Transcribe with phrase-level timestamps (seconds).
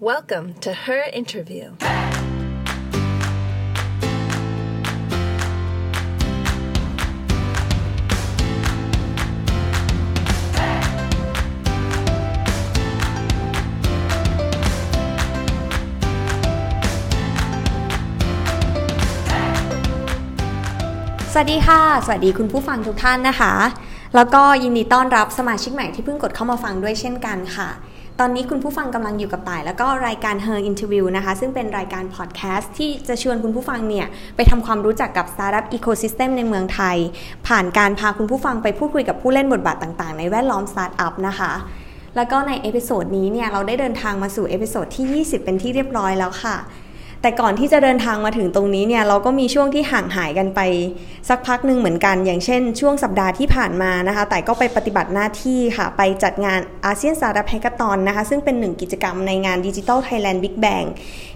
[0.00, 1.64] Welcome to her interview..
[1.66, 1.68] ส
[21.38, 23.54] วัสดีค่ะ สวัสดีคุณผู้ฟังทุกท่านนะคะ
[24.14, 27.70] แล้วก็ยินดีต้อนรับสมาชิกใหม่ที่เพิ่งกดเข้ามาฟังด้วยเช่นกันค่ะ
[28.22, 36.96] ตอนนี้คุณผู้ฟังกำลังอยู่กับต่าย แล้วก็รายการ Her Interview นะคะ ซึ่งเป็นรายการพอดแคสต์ที่จะชวนคุณผู้ฟังเนี่ย ไปทำความรู้จักกับ Startup Ecosystem ในเมืองไทย
[37.46, 41.52] ผ่านการพาคุณผู้ฟังไปพูดคุยกับผู้เล่นบทบาทต่างๆ ในแวดล้อม Startup นะคะ
[42.16, 46.56] แล้วก็ใน episode นี้เนี่ยเราได้เดินทางมาสู่ episode ที่ 20 เป็นที่เรียบร้อยแล้วค่ะ
[47.22, 50.60] แต่ก่อนที่จะเดินทางมาถึงตรงนี้เนี่ยเราก็มีช่วงที่ห่างหายกันไป
[51.28, 60.84] สักพักหนึ่งเหมือนกัน อย่างเช่น ช่วงสัปดาห์ที่ผ่านมานะคะ แต่ก็ไปปฏิบัติหน้าที่ค่ะ ไปจัดงาน ASEAN Startup Hackathon นะคะ ซึ่งเป็นหนึ่งกิจกรรมในงาน Digital Thailand Big Bang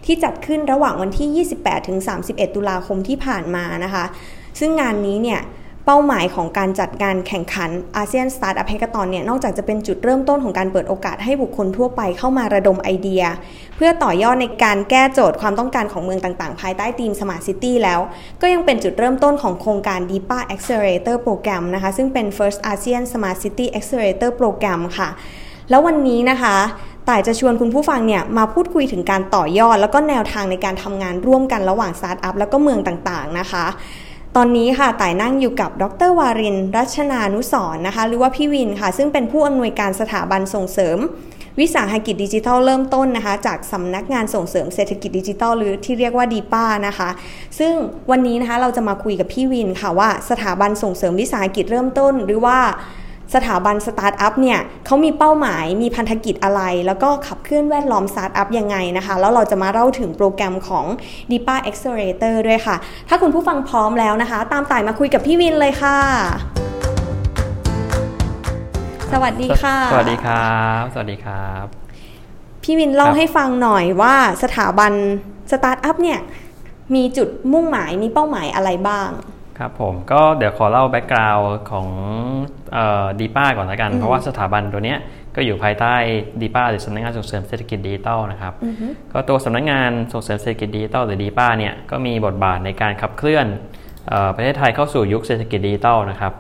[0.05, 4.05] ที่จัดขึ้นระหว่างวันที่ 28ถึง31 ตุลาคมที่ผ่านมานะคะ
[4.61, 5.41] ซึ่งงานนี้เนี่ย
[5.87, 13.23] เป้าหมายของการจัดงานแข่งขัน ASEAN Startup Hackathon เนี่ยนอกจากจะเป็นจุดเริ่มต้นของการเปิดโอกาสให้บุคคลทั่วไปเข้ามาระดมไอเดีย
[13.77, 18.01] เพื่อต่อยอดในการแก้โจทย์ความต้องการของเมืองต่างๆ ภายใต้ธีม Smart City แล้ว
[18.41, 25.09] ก็ยังเป็นจุดเริ่มต้นของโครงการ DIPA Accelerator Program นะคะ ซึ่งเป็น First ASEAN Smart City Accelerator Program ค่ะ
[25.71, 26.57] แล้ววันนี้นะคะ
[27.09, 33.65] ต่ายจะชวนคุณผู้ฟังเนี่ยมาพูดคุยถึงการต่อยอด แล้วก็แนวทางในการทำงานร่วมกันระหว่างสตาร์ทอัพแล้วก็เมืองต่างๆนะคะ
[34.37, 40.99] ตอนนี้ค่ะต่ายนั่งอยู่กับดรวารินรัชนานุสรนะคะ หรือว่าพี่วินค่ะ ซึ่งเป็นผู้อำนวยการสถาบันส่งเสริม
[41.61, 47.09] วิสาหกิจดิจิทัลเริ่มต้นนะคะ จากสำนักงานส่งเสริมเศรษฐกิจดิจิทัลหรือที่เรียกว่า DIPA นะคะ
[47.59, 47.73] ซึ่ง
[48.11, 52.59] วันนี้นะคะเราจะมาคุยกับพี่วินค่ะว่าสถาบันส่งเสริมวิสาหกิจเริ่มต้น หรือว่า
[53.35, 60.87] สถาบันสตาร์ทอัพเนี่ยเขามีเป้าหมายมีพันธกิจอะไร แล้วก็ขับเคลื่อนแวดล้อมสตาร์ทอัพยังไงนะคะ แล้วเราจะมาเล่าถึงโปรแกรมของ
[61.31, 62.77] DIPA Accelerator ด้วยค่ะ
[63.09, 65.99] ถ้าคุณผู้ฟังพร้อมแล้วนะคะ ตามต่ายมาคุยกับพี่วินเลยค่ะ
[69.13, 71.65] สวัสดีค่ะ สวัสดีครับ สวัสดีครับ
[72.63, 74.93] พี่วินเล่าครับให้ฟังหน่อยว่าสถาบัน
[75.51, 76.19] สตาร์ทอัพเนี่ย
[76.95, 79.11] มีจุดมุ่งหมายมีเป้าหมายอะไรบ้าง
[79.59, 81.87] ครับผมก็เดี๋ยวขอเล่า background ของ
[83.21, 84.99] DIPA ก่อนละกัน เพราะว่าสถาบันตัวเนี้ย
[85.37, 85.95] ก็อยู่ภายใต้
[86.41, 88.55] DIPA หรือสำนักงานส่งเสริมเศรษฐกิจดิจิทัลนะครับ
[89.13, 93.47] ก็ตัวสำนักงานส่งเสริมเศรษฐกิจดิจิทัลหรือ DIPA เนี่ยก็มีบทบาทในการขับเคลื่อน
[94.09, 96.33] เออประเทศไทยเข้าสู่ยุคเศรษฐกิจดิจิทัลนะครับ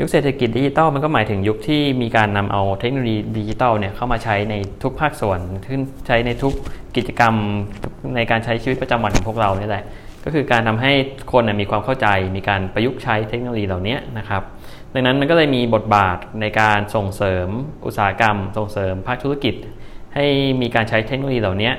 [0.00, 6.54] ยุคเศรษฐกิจดิจิทัลมันก็หมายถึงยุคที่มีการนำเอาเทคโนโลยีดิจิทัลเนี่ยเข้ามาใช้ในทุกภาคส่วนขึ้นใช้ในทุก
[6.96, 7.34] กิจกรรม
[8.16, 9.84] ในการใช้ชีวิตประจำวันของพวกเรานี่แหละ
[10.28, 10.92] ก็คือการทำให้
[11.32, 14.42] คนนะมีความเข้าใจมีการประยุกต์ใช้เทคโนโลยีเหล่านี้นะครับ
[14.94, 17.48] ดังนั้นมันก็เลยมีบทบาทในการส่งเสริม
[17.86, 19.54] อุตสาหกรรม ส่งเสริมภาคธุรกิจ
[20.14, 20.26] ให้
[20.62, 21.72] มีการใช้เทคโนโลยีเหล่านี้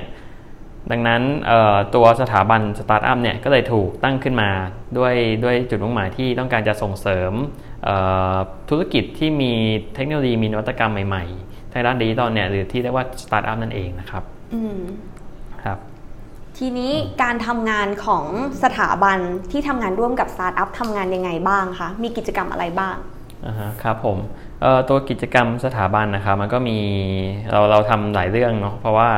[0.90, 4.50] ดังนั้นเอ่อตัวสถาบันสตาร์ทอัพเนี่ยก็เลยถูกตั้งขึ้นมา
[4.98, 5.14] ด้วย
[5.44, 7.32] ด้วยจุดมุ่งหมายที่ต้องการจะส่งเสริม
[7.84, 7.96] เอ่
[8.34, 8.36] อ
[8.70, 9.52] ธุรกิจที่มี
[9.94, 14.22] เทคโนโลยีมีนวัตกรรมใหม่ๆทางด้านดิจิตอลเนี่ยหรือที่เรียกว่าสตาร์ทอัพนั่นเองนะครับ
[14.54, 14.80] อืม
[15.64, 15.78] ครับ
[16.58, 16.92] ทีนี้
[17.22, 18.24] การทำงานของ
[18.62, 19.18] สถาบัน
[19.50, 22.96] ที่ทำงานร่วมกับสตาร์ทอัพทำงานยังไงบ้างคะ มีกิจกรรมอะไรบ้าง
[23.46, 24.18] อ่าฮะครับผม
[24.88, 26.78] ตัวกิจกรรมสถาบันนะครับมันก็มี
[27.50, 29.10] เราเราทำหลายเรื่องเนาะเพราะว่า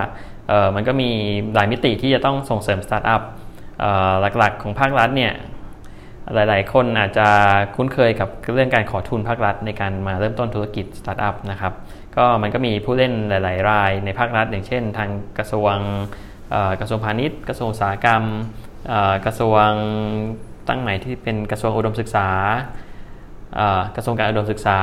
[0.74, 1.10] มันก็มี
[1.54, 3.22] หลายมิติที่จะต้องส่งเสริมสตาร์ทอัพ
[4.38, 5.32] หลักๆของภาครัฐเนี่ย
[6.34, 7.28] หลายๆ คนอาจจะ
[7.76, 11.72] คุ้นเคยกับเรื่องการขอทุนภาครัฐในการมาเริ่มต้นธุรกิจสตาร์ทอัพนะครับ
[12.16, 15.08] ก็มันก็มีผู้เล่นหลาย ๆ รายในภาครัฐ อย่างเช่น ทาง
[15.38, 15.76] กระทรวง
[16.80, 18.22] กระทรวงพาณิชย์ กระทรวงอุตสาหกรรม
[18.88, 19.68] เอ่อกระทรวง
[20.68, 22.28] ตั้งใหม่ที่เป็นกระทรวงอุดมศึกษา
[23.56, 24.78] เอ่อกระทรวงการอุดมศึกษา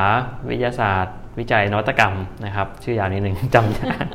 [0.50, 4.06] วิทยาศาสตร์ วิจัยนวัตกรรมนะครับ ชื่อยาวนิดหนึ่งจำยาก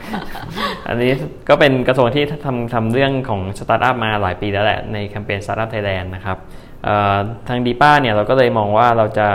[0.89, 1.13] อันนี้
[1.49, 6.39] ก็เป็นกระทรวงที่ทำทำเรื่องของสตาร์ทอัพมาหลายปีแล้วแหละในแคมเปญ Startup Thailand นะครับ
[6.85, 7.17] เอ่อ
[7.49, 9.29] ทางดีป้าเนี่ยเราก็เลยมองว่าเราจะ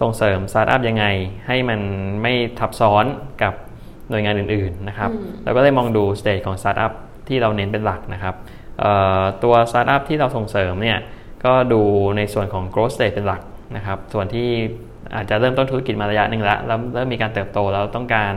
[0.00, 1.04] ส่งเสริมสตาร์ทอัพยังไง
[1.46, 1.80] ให้มัน
[2.22, 3.04] ไม่ทับซ้อน
[3.42, 3.54] กับ
[4.10, 6.92] หน่วยงานอื่นๆนะครับอืมเราก็เลยมองดู stage ของสตาร์ทอัพ
[7.28, 8.34] ที่เราเน้นเป็นหลักนะครับ
[9.42, 10.98] ตัวสตาร์ทอัพที่เราส่งเสริมเนี่ย
[11.44, 11.82] ก็ดู
[12.16, 13.42] ในส่วนของ growth stage เป็นหลัก
[13.76, 14.48] นะครับ ส่วนที่
[15.14, 18.34] อาจจะเริ่มต้นธุรกิจมาระยะหนึ่งแล้วแล้วเริ่มมีการเติบโตแล้วต้องการ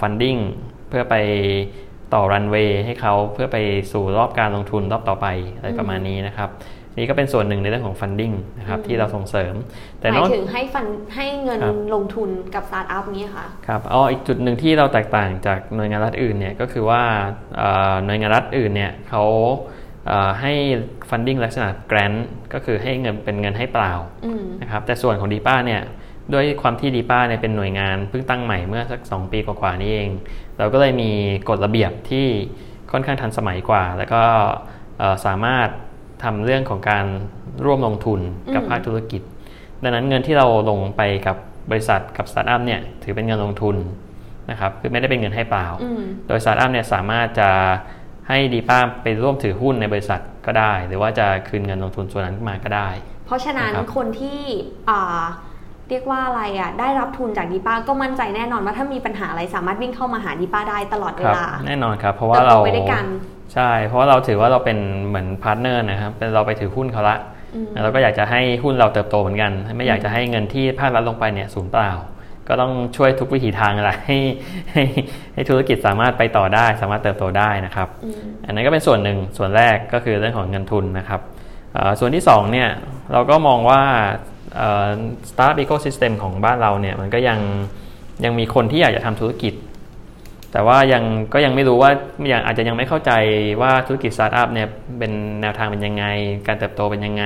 [0.00, 0.40] funding
[0.88, 1.14] เพื่อไป
[2.14, 3.58] ต่อรันเวย์ให้เขาเพื่อไป
[3.92, 6.50] สู่รอบการลงทุนรอบต่อไปอะไรประมาณนี้นะครับ
[6.98, 9.54] นี่ก็เป็นส่วนหนึ่งในเรื่องของ funding นะครับที่เราส่งเสริม
[10.00, 17.02] แต่หนมาอยกถึงให้ฟันให้เงินครับลงทุนกับสตาร์ทอัพนี้ค่ะครับอ๋ออีกจุดหนึ่งที่เราแตกต่างจากหน่วยงานรัฐอื่นเนี่ยก็คือว่า
[17.56, 19.24] เอ่อหน่วยงานรัฐอื่นเนี่ยเขา
[20.06, 20.52] เอ่อให้
[21.10, 22.18] funding ลักษณะ grant
[22.52, 23.92] ก็คือให้เงินเป็นเงินให้เปล่า
[24.26, 25.82] อืมนะครับแต่ส่วนของดีป้าเนี่ย
[26.32, 30.08] ด้วยความที่ดีป้าเนี่ยเป็นหน่วยงานเพิ่งตั้งใหม่เมื่อสัก 2 ปีกว่าๆนี้เอง
[30.58, 31.10] เราก็เลยมี
[31.48, 32.26] กฎระเบียบที่
[32.92, 34.22] ค่อนข้างทันสมัยกว่า แล้วก็
[35.26, 35.68] สามารถ
[36.22, 37.06] ทำเรื่องของการ
[37.64, 38.20] ร่วมลงทุน
[38.54, 39.22] กับภาคธุรกิจ
[39.82, 41.36] ดังนั้นเงินที่เราลงไปกับ
[41.70, 43.76] บริษัทกับสตาร์ทอัพเนี่ยถือเป็นเงินลงทุน
[44.50, 45.66] นะครับคือไม่ได้เป็นเงินให้เปล่า
[46.26, 47.50] โดยสตาร์ทอัพเนี่ยสามารถจะ
[48.28, 52.88] ให้ดีป้าไปร่วมถือหุ้นในบริษัทก็ได้ หรือว่าจะคืนเงินลงทุนส่วนนั้นมาก็ได้
[53.26, 54.40] เพราะฉะนั้นคนที่
[55.88, 63.04] เรียกว่าอะไรอะได้รับทุนจากดีป้าก็มั่นใจแน่นอนว่าถ้ามีปัญหาอะไรสามารถวิ่งเข้ามาหาดีป้าได้ตลอดเวลาแน่นอนครับเพราะว่าเราไปด้วยกัน
[63.54, 67.16] ใช่ เพราะว่าเราถือว่าเราเป็นเหมือน partner นะครับเราไปถือหุ้นเขาละ
[67.82, 71.90] เราก็อยากจะให้หุ้นเราเติบโตเหมือนกัน ไม่อยากจะให้เงินที่ภาครัฐลงไปเนี่ยสูญเปล่า
[72.48, 74.18] ก็ต้องช่วยทุกวิถีทางแหละให้
[74.72, 74.82] ให้
[75.34, 77.88] ให้ธุรกิจสามารถไปต่อได้ สามารถเติบโตได้นะครับ
[78.46, 81.20] อันนั้นก็เป็นส่วนหนึ่งส่วนแรกก็คือเรื่องของเงินทุนนะครับ
[82.00, 82.68] ส่วนที่2เนี่ย
[83.12, 83.82] เราก็มองว่า
[85.30, 87.38] สตาร์ทอัพ ecosystem ของบ้านเราเนี่ยมันก็ยัง
[88.24, 89.52] ยังมีคนที่อยากจะทำธุรกิจ
[90.52, 91.02] แต่ว่ายัง
[91.32, 91.90] ก็ยังไม่รู้ว่า
[92.28, 93.12] อย่างอาจจะยังไม่เข้าใจ
[93.62, 94.68] ว่าธุรกิจสตาร์ทอัพเนี่ย
[94.98, 95.12] เป็น
[95.42, 96.04] แนวทางเป็นยังไง
[96.46, 97.24] การเติบโตเป็นยังไง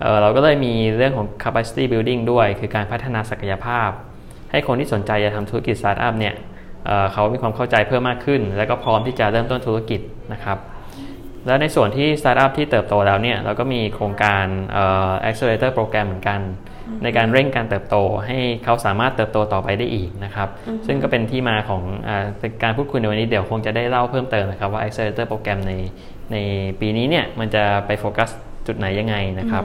[0.00, 3.90] เราก็เลยมีเรื่องของ capacity building ด้วย คือการพัฒนาศักยภาพ
[4.50, 6.34] ให้คนที่สนใจจะทำธุรกิจสตาร์ทอัพเนี่ย
[7.12, 10.00] เขามีความเข้าใจเพิ่มมากขึ้น แล้วก็พร้อมที่จะเริ่มต้นธุรกิจ
[10.32, 10.58] นะครับ
[11.46, 14.44] แล้วในส่วนที่สตาร์ทอัพที่เติบโตแล้วเนี่ยเราก็มีโครงการ
[15.28, 16.40] accelerator โปรแกรมเหมือนกัน
[17.02, 17.96] ในการเร่งการเติบโต
[18.26, 20.48] ให้เขาสามารถเติบโตต่อไปได้อีกนะครับ
[20.86, 21.82] ซึ่งก็เป็นที่มาของ
[22.40, 25.72] เป็นการพูดคุยในวันนี้เดี๋ยวคงจะได้เล่าเพิ่มเติมนะครับว่า accelerator โปรแกรมใน
[26.32, 26.36] ใน
[26.80, 28.30] ปีนี้เนี่ยมันจะไปโฟกัส
[28.66, 29.64] จุดไหนยังไงนะครับ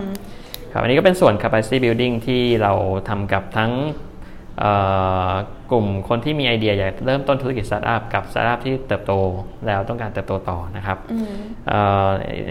[0.73, 2.73] ครับอันนี้ก็เป็นส่วน capacity building ที่เรา
[3.09, 3.71] ทำกับทั้ง
[5.71, 9.13] กลุ่มคนที่มีไอเดียอยากเริ่มต้นธุรกิจสตาร์ทอัพกับสตาร์ทอัพที่เติบโต
[9.67, 10.97] แล้วต้องการเติบโตต่อนะครับ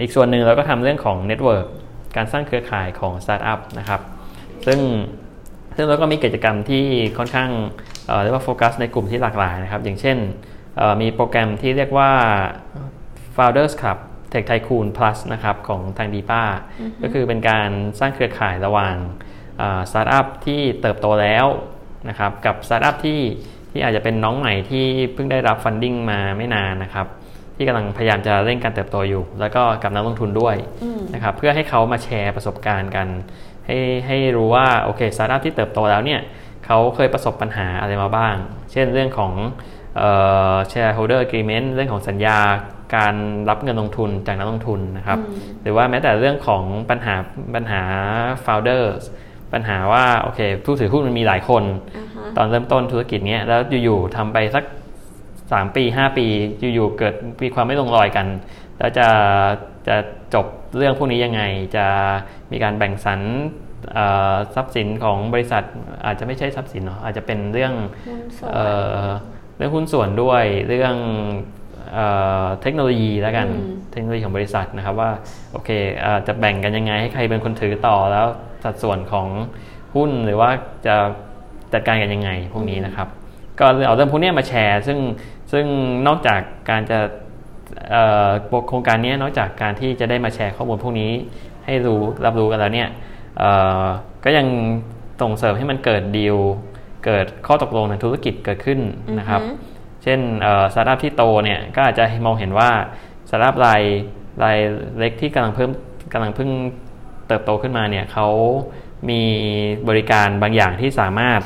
[0.00, 1.66] อีกส่วนหนึ่งเราก็ทำเรื่องของ network
[2.16, 4.00] การสร้างเครือข่ายของสตาร์ทอัพนะครับ
[4.66, 4.80] ซึ่ง
[5.76, 6.84] ซึ่งเราก็มีกิจกรรมที่
[7.18, 7.50] ค่อนข้าง
[8.22, 10.16] เรียกว่าโฟกัสในกลุ่มที่หลากหลายนะครับ อย่างเช่น
[11.00, 12.10] มีโปรแกรมที่เรียกว่า
[13.36, 13.98] Founders Club
[14.32, 16.42] Tech Tycoon Plus นะครับของทางดีป้า
[17.02, 17.70] ก็คือเป็นการ
[18.00, 18.94] สร้างเครือข่ายระหว่าง
[19.90, 21.46] สตาร์ทอัพที่เติบโตแล้ว
[22.08, 23.20] นะครับกับสตาร์ทอัพที่
[23.72, 27.06] ที่อาจจะเป็นน้องใหม่ที่เพิ่งได้รับฟันดิ้งมาไม่นานนะครับ
[27.56, 30.56] ที่กำลังพยายามจะเร่งการเติบโตอยู่ แล้วก็กับนักลงทุนด้วย
[31.14, 33.06] นะครับเพื่อให้เขามาแชร์ประสบการณ์กัน
[33.70, 36.20] ให้ให้รู้ว่าโอเคสตาร์ทอัพที่เติบโตแล้วเนี่ย
[36.66, 38.34] เขาเคยประสบปัญหาอะไรมาบ้าง
[38.72, 39.32] เช่นเรื่องของ
[40.72, 42.38] shareholder agreement เรื่องของสัญญา
[42.96, 43.14] การ
[43.48, 45.18] รับเงินลงทุนจากนักลงทุนนะครับ
[45.62, 47.14] หรือว่าแม้แต่เรื่องของปัญหา
[47.54, 47.82] ปัญหา
[48.44, 49.02] founders
[49.52, 51.62] ปัญหาว่าโอเคผู้ถือหุ้นมันมีหลายคน
[52.36, 54.64] ตอนเริ่มต้นธุรกิจเนี้ยแล้วอยู่ๆทำไปสัก
[55.52, 56.26] สามปีห้าปี
[56.74, 58.26] อยู่ๆเกิดมีความไม่ลงรอยกัน
[58.78, 59.08] แล้วจะ
[59.88, 59.96] จะ
[60.34, 60.46] จบ
[60.76, 61.42] เรื่องพวกนี้ยังไง
[61.76, 61.86] จะ
[62.52, 63.20] มีการแบ่งสรร
[64.54, 65.64] ทรัพย์สินของบริษัท
[66.06, 67.72] อาจจะไม่ใช่ทรัพย์สินเนาะอาจจะเป็นเรื่อง
[69.56, 70.96] เรื่องหุ้นส่วนด้วยเรื่อง
[72.62, 73.48] เทคโนโลยีแล้วกัน
[73.92, 75.10] เทคโนโลยีของบริษัทนะครับว่า
[75.52, 75.70] โอเค
[76.26, 78.26] จะแบ่งกันยังไงให้ใครเป็นคนถือต่อแล้ว
[78.64, 79.26] สัดส่วนของ
[79.96, 80.50] หุ้นหรือว่า
[80.86, 80.96] จะ
[81.72, 83.08] จัดการกันยังไงพวกนี้นะครับ
[83.60, 84.98] ก็เอาเรื่องพวกนี้มาแชร์ ซึ่ง
[85.52, 85.66] ซึ่ง
[86.06, 86.98] นอกจากการจะ
[88.68, 91.12] โครงการนี้นอกจากการที่จะได้มาแชร์ข้อมูลพวกนี้
[91.64, 92.88] ให้รู้รับรู้กันแล้วเนี่ย
[94.24, 94.46] ก็ยัง
[95.20, 96.36] ส่งเสริมให้มันเกิดดีล
[97.04, 98.80] เกิดข้อตกลงในธุรกิจเกิดขึ้น
[99.18, 99.42] นะครับ
[100.02, 100.20] เช่น
[100.74, 102.70] สตาร์ทอัพที่โตเนี่ยก็อาจจะมองเห็นว่า
[103.30, 103.82] สตาร์ทอัพราย
[104.42, 104.58] ราย
[104.98, 105.70] เล็กที่กำลังเพิ่ม
[106.12, 106.50] กำลังเพิ่ง
[107.26, 108.28] เติบโตขึ้นมาเนี่ยเขา
[109.10, 109.22] มี
[109.88, 111.40] บริการบางอย่างที่สามารถ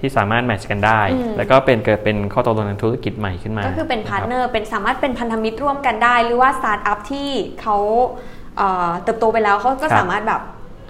[0.00, 1.00] ที่สามารถ match กันได้
[1.36, 7.28] แล้วก็เป็นเกิดเป็นข้อตกลงทางธุรกิจใหม่ขึ้นมา ก็คือเป็น partnerอร์เป็นสามารถเป็นพันธมิตรร่วมกันได้ หรือว่าสตาร์ทอัพที่
[7.60, 7.76] เขา
[9.02, 10.40] เติบโตไปแล้วเขาก็สามารถแบบ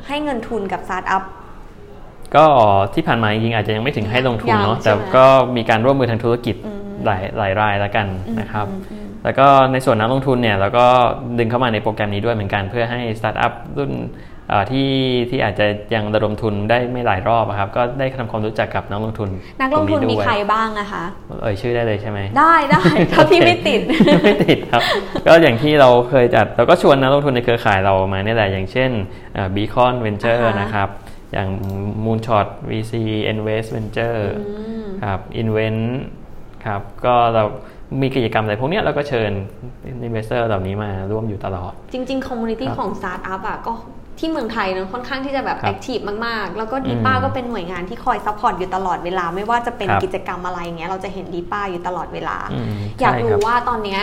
[0.07, 1.23] ให้เงินทุนกับสตาร์ทอัพ
[2.37, 2.45] ก็
[2.95, 6.57] ที่ผ่านมาจริงๆอาจจะยังไม่ถึงให้ลงทุนเนาะแต่ก็มีการร่วมมือทางธุรกิจ
[7.05, 8.07] หลายหลายรายแล้วกัน
[8.41, 8.67] นะครับ
[9.25, 10.87] แล้วก็ในส่วนนักลงทุนเนี่ยเราก็
[11.39, 13.91] ดึงเข้ามาในโปรแกรมนี้ด้วยเหมือนกันเพื่อให้สตาร์ทอัพรุ่น
[14.71, 14.90] ที่
[15.31, 19.28] ที่อาจจะยังระดมทุนได้ไม่หลายรอบครับก็ได้ทำความรู้จักกับนักลงทุน
[19.61, 21.05] นักลงทุนมีใครบ้างอะคะ
[21.43, 23.81] เอ่ยชื่อได้เลยใช่ไหมได้ได้ถ้าพี่ไม่ติด
[24.25, 24.83] ไม่ติดครับ
[25.26, 28.90] ก็อย่างที่เราเคยจัดเราก็ชวนนักลงทุนในเครือข่ายเรามาเนี่ยแหละอย่างเช่น
[29.55, 30.88] Beacon Venture นะครับ
[31.33, 31.49] อย่าง
[32.05, 32.93] Moonshot VC
[33.33, 34.21] Invest Venture
[35.05, 35.83] ครับ Invent
[36.67, 37.45] ครับก็เรา
[38.00, 39.31] มีกิจกรรมอะไรพวกนี้เราก็เชิญ
[39.85, 43.73] investor เหล่านี้มาร่วมอยู่ตลอด จริงๆ community ของสตาร์ทอัพอะก็
[44.19, 52.37] ที่เมืองไทยเนาะค่อนข้างที่จะแบบ active มาก ๆ แล้วก็ดีป้าก็เป็นหน่วยงานที่คอย support อยู่ตลอดเวลา ไม่ว่าจะเป็นกิจกรรมอะไรเงี้ยเราจะเห็นดีป้าอยู่ตลอดเวลา
[53.01, 54.03] อยากรู้ว่าตอนเนี้ย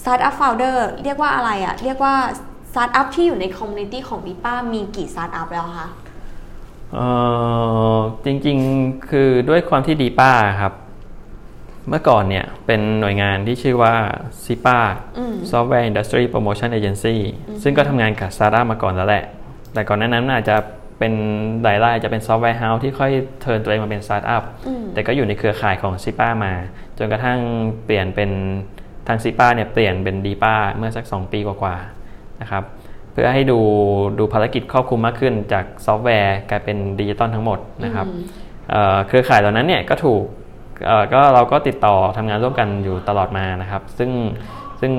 [0.00, 2.14] สตาร์ทอัพ founder เรียกว่าอะไรอะเรียกว่า
[2.70, 5.88] สตาร์ทอัพที่อยู่ใน community ของดีป้ามีกี่สตาร์ทอัพแล้วคะ
[6.92, 6.98] เอ
[7.94, 10.30] อจริงๆ คือด้วยความที่ดีป้า
[10.60, 10.72] ครับ
[11.88, 13.94] เมื่อก่อนเนี่ยเป็นหน่วยงานที่ชื่อว่า
[14.44, 14.78] SIPA
[15.50, 17.16] Software Industry Promotion Agency
[17.62, 19.24] ซึ่งก็ทำงานกับสตาร์ทอัพมาก่อนแล้วแหละ
[19.74, 20.56] แต่ก่อนหน้านั้นอาจจะ
[20.98, 21.12] เป็น
[21.62, 24.42] หลายรายจะเป็น software house ที่ค่อย turn ตัวเองมาเป็นสตาร์ทอัพ
[24.94, 26.52] แต่ก็อยู่ในเครือข่ายของซิป้ามา
[26.98, 27.38] จนกระทั่ง
[27.84, 28.30] เปลี่ยนเป็น
[29.06, 32.64] ทางซิป้าเนี่ยเปลี่ยนเป็นดีป้าเมื่อสัก 2 ปีกว่าๆนะครับ
[33.12, 33.58] เพื่อให้ดู
[34.18, 38.06] ดูภารกิจครอบคลุมมากขึ้นจากซอฟต์แวร์กลายเป็นดิจิตอลทั้งหมดนะครับ
[38.70, 40.22] เครือข่ายเหล่านั้นเนี่ยก็ถูก
[41.12, 44.10] ก็เราก็ติดต่อทำงานร่วมกันอยู่ตลอดมานะครับ ซึ่ง
[44.80, 44.92] ซึ่ง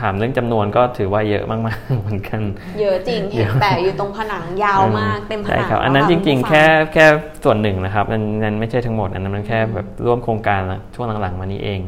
[0.00, 2.40] ถามเรื่องจำนวนก็ถือว่าเยอะมากๆเหมือนกัน
[2.80, 7.06] เยอะจริงเห็นแต่อยู่ตรงผนังยาวมากเต็มผนังอันนั้นจริง ๆ แค่แค่
[7.44, 10.60] ส่วนหนึ่งนะครับนั้นไม่ใช่ทั้งหมดอันนั้นมันแค่แบบร่วมโครงการ
[10.94, 11.80] ช่วงหลังๆมานี้เอง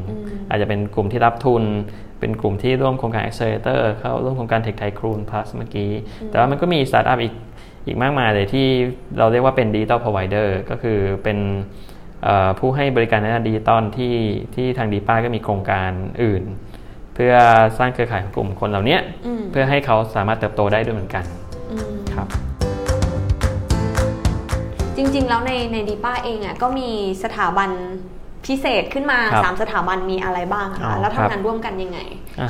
[0.49, 1.63] อาจจะเป็นกลุ่มที่รับทุน
[2.21, 5.91] เป็นกลุ่มที่ร่วมโครงการ Accelerator เข้าร่วมโครงการ Tech Tycoon Plus เมื่อกี้
[6.29, 7.35] แต่ว่ามันก็มีสตาร์ทอัพอีก
[7.87, 8.67] อีกมากมายเลยที่
[9.19, 11.39] เราเรียกว่าเป็น digital provider ก็คือเป็น
[12.59, 14.17] ผู้ให้บริการในด้านดิจิตอลที่
[14.55, 15.91] ที่ทางดีป้าก็มีโครงการ
[16.25, 16.43] อื่น
[17.15, 17.35] เพื่อ
[17.79, 18.99] สร้างเครือข่ายของกลุ่มคนเหล่านี้
[19.51, 21.25] เพื่อให้เขาสามารถเติบโตได้ด้วยเหมือนกัน
[22.15, 22.29] ครับ
[24.97, 26.91] จริง ๆ แล้วในในดีป้าเองอะก็มี
[27.25, 27.71] สถาบัน
[28.47, 31.99] พิเศษขึ้นมาสามสถาบันมีอะไรบ้างคะแล้วทำงานร่วมกันยังไง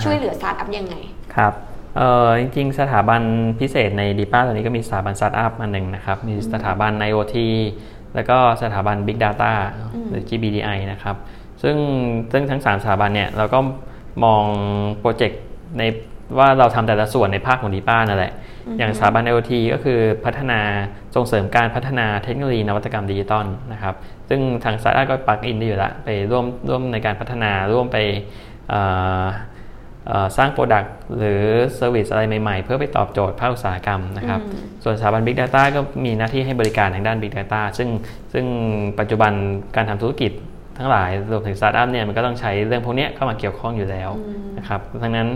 [0.05, 0.95] ช่วยเหลือสตาร์ทอัพยังไง
[1.35, 1.53] ครับ
[1.97, 3.23] เออจริง ๆ สถาบัน
[3.61, 7.37] พิเศษในดีป้าตอนนี้ก็มีสถาบันสตาร์ทอัพอันหนึ่งนะครับ มีสถาบัน IoT
[8.15, 9.53] แล้วก็สถาบัน Big Data
[10.09, 11.17] หรือ GBDI นะครับ
[11.63, 11.77] ซึ่ง
[12.33, 13.59] ซึ่งทั้ง 3 สถาบันเนี่ยเราก็
[14.25, 14.45] มอง
[15.01, 15.41] โปรเจกต์
[15.79, 15.83] ใน
[16.39, 18.33] ว่าเราทำแต่ละส่วนในภาคของดีป้านั่นแหละ
[18.79, 20.61] อย่างสถาบัน IoT ก็คือพัฒนา
[21.15, 23.95] ส่งเสริมการพัฒนาเทคโนโลยีนวัตกรรมดิจิตอลนะครับ
[24.29, 27.99] ซึ่งทางสายก็ plug in ได้อยู่ละไปร่วมร่วมในการพัฒนาร่วมไป
[30.37, 31.43] สร้าง product หรือ
[31.77, 34.41] service อะไรใหม่ๆ เพื่อไปตอบโจทย์ภาคอุตสาหกรรมนะครับ
[34.85, 37.89] ส่วนสถาบัน Big Data ก็มีหน้าที่ให้บริการทางด้าน Big Data ซึ่ง
[38.33, 38.45] ซึ่ง
[38.99, 39.33] ปัจจุบัน
[39.77, 40.33] การทำธุรกิจ
[40.79, 44.11] ทั้งหลายรวมถึงสตาร์ทอัพเนี่ยมันก็ต้องใช้เรื่องพวกนี้เข้ามาเกี่ยวข้องอยู่แล้ว
[44.59, 45.29] นะครับดังนั้น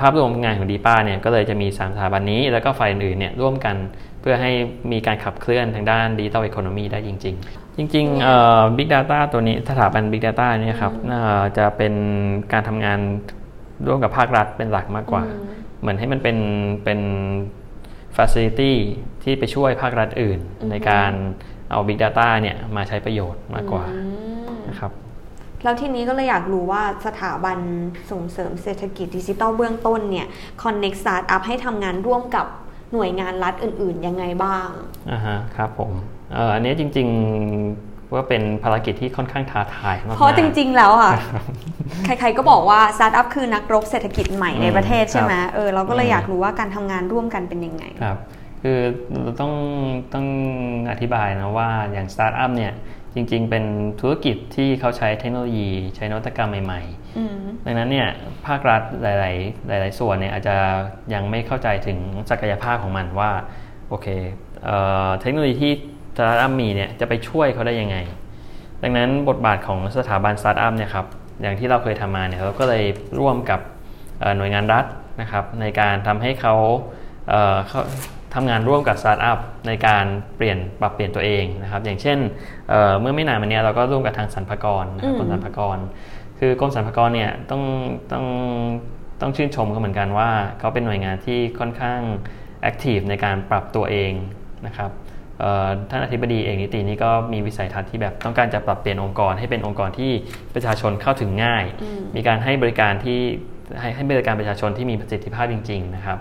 [0.00, 3.76] ภาพรวมงานของดีป้าเนี่ยก็เลยจะมี 3 สถาบันนี้ แล้วก็ฝ่ายอื่นเนี่ยร่วมกัน
[4.20, 4.50] เพื่อให้
[4.92, 10.92] มีการขับเคลื่อนทางด้าน digital economy ได้จริง ๆ จริงๆ Big Data ตัวนี้สถาบัน Big Data เนี่ยครับ
[11.58, 11.94] จะเป็น
[12.52, 13.00] การทำงาน
[13.86, 15.24] ร่วมกับภาครัฐเป็นหลักมากกว่า
[15.80, 16.38] เหมือนให้มันเป็น
[16.84, 17.00] เป็น
[18.16, 18.72] facility
[19.22, 20.38] ที่ไปช่วยภาครัฐอื่น
[20.70, 21.12] ในการ
[21.70, 23.84] เอา Big Data เนี่ยมาใช้ประโยชน์มากกว่า
[24.68, 24.92] นะครับ
[25.62, 27.58] แล้วทีนี้ก็เลยอยากรู้ว่าสถาบัน
[28.10, 30.26] ส่งเสริมเศรษฐกิจดิจิตอลเบื้องต้นเนี่ย
[30.62, 32.46] Connect Startup ให้ทำงานร่วมกับ
[32.92, 34.68] หน่วยงานรัฐอื่น ๆ ยังไงบ้าง
[35.10, 35.92] อ่าฮะครับผม
[36.34, 41.12] เอออันนี้จริง ๆ ว่าเป็นภารกิจที่ค่อนข้างท้าทายมากเพราะจริง ๆ แล้วอะ
[42.04, 48.18] ใครๆก็บอกว่าสตาร์ทอัพคือนักรบเศรษฐกิจใหม่ในประเทศใช่ไหมเออเราก็เลยอยากรู้ว่าการทำงานร่วมกันเป็นยังไงครับ
[48.62, 48.78] คือ
[49.40, 49.52] ต้อง
[50.14, 50.26] ต้อง
[50.90, 52.72] อธิบายนะว่าอย่างสตาร์ทอัพเนี่ย
[53.14, 53.64] จริง ๆ เป็น
[54.00, 58.08] ธุรกิจที่เขาใช้เทคโนโลยี ใช้นวัตกรรมใหม่ๆดังนั้นเนี่ย
[58.46, 60.56] ภาครัฐหลาย ๆ หลาย ๆ ส่วนเนี่ยอาจจะ
[61.14, 61.98] ยังไม่เข้าใจถึง
[62.30, 63.30] ศักยภาพของมันว่า
[63.88, 64.06] โอเค
[64.64, 65.72] เเทคโนโลยีที่
[66.14, 67.96] สตาร์ทอัพมีเนี่ยจะไปช่วยเขาได้ยังไง
[68.82, 71.06] ดังนั้นบทบาทของสถาบันสตาร์ทอัพเนี่ยครับ
[71.42, 72.84] อย่างที่เราเคยทำมาเนี่ยเราก็เลย
[73.20, 73.60] ร่วมกับ
[74.38, 74.84] หน่วยงานรัฐ
[75.20, 76.54] นะครับในการทำให้เขา
[78.34, 80.04] ทำงานร่วมกับสตาร์ทอัพในการ
[80.36, 82.18] เปลี่ยนปรับเปลี่ยนตัวเองนะครับอย่างเช่น
[82.68, 85.78] เเมื่อไม่นานมานี้เราก็ร่วมกับทางสรรพากรนะครับกรมสรรพากร
[86.38, 87.62] คือกรมสรรพากรเนี่ยต้อง
[88.12, 88.24] ต้อง
[89.20, 92.00] ต้องชื่นชมเขาเหมือนกันว่าเขาเป็นหน่วยงานที่ค่อนข้าง
[92.62, 94.12] active ในการปรับตัวเอง
[94.66, 94.90] นะครับ
[95.90, 100.12] ท่านอธิบดีเอกนิตินี่ก็มีวิสัยทัศน์ที่แบบต้องการจะปรับเปลี่ยนองค์กรให้เป็นองค์กรที่
[100.54, 101.64] ประชาชนเข้าถึงง่าย
[102.16, 103.20] มีการให้บริการที่
[103.80, 106.18] ให้ให้บริการประชาชนที่มีประสิทธิภาพจริง ๆ นะครับ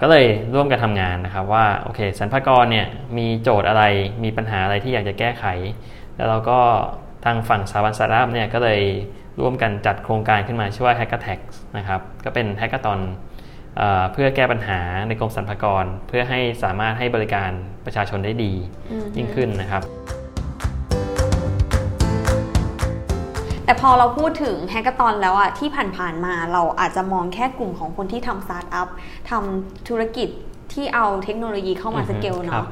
[0.00, 2.86] ก็เลยร่วมกันทำงานนะครับว่าโอเคสรรพากรเนี่ย
[3.18, 3.84] มีโจทย์อะไร
[4.24, 5.44] มีปัญหาอะไรที่อยากจะแก้ไข
[6.16, 6.58] แล้วเราก็
[7.24, 8.80] ทางฝั่งสถาบันสตาร์ทอัพเนี่ยก็เลย
[9.40, 11.38] ร่วมกันจัดโครงการขึ้นมาชื่อว่า h a c k a t a g
[11.76, 12.98] นะครับก็เป็น hackathon
[14.12, 17.50] เพื่อแก้ปัญหาในกรมสรรพากร เพื่อให้สามารถให้บริการ
[17.84, 18.52] ประชาชนได้ดี
[19.16, 19.82] ยิ่งขึ้นนะครับ
[23.64, 28.88] แต่พอเราพูดถึง hackathon แล้วอะที่ผ่านๆมาเราอาจจะมองแค่กลุ่มของคนที่ทำสตาร์ทอัพ
[29.30, 30.28] ทำธุรกิจ
[30.72, 32.64] ที่เอาเทคโนโลยีเข้ามาสเกลเนาะ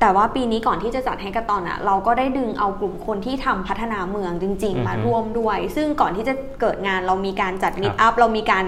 [0.00, 8.64] แต่ว่าปีนี้ก่อนที่จะจัด hackathon อะเราก็ได้ดึงเอากลุ่มคนที่ทำพัฒนาเมืองจริง ๆ มาร่วมด้วย ซึ่งก่อนที่จะเกิดงานเรามีการจัด meetup เรามีการ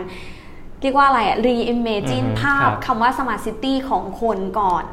[0.82, 4.84] เรียกว่าอะไรอะ reimagine ภาพคำว่า smart city ของคนก่อน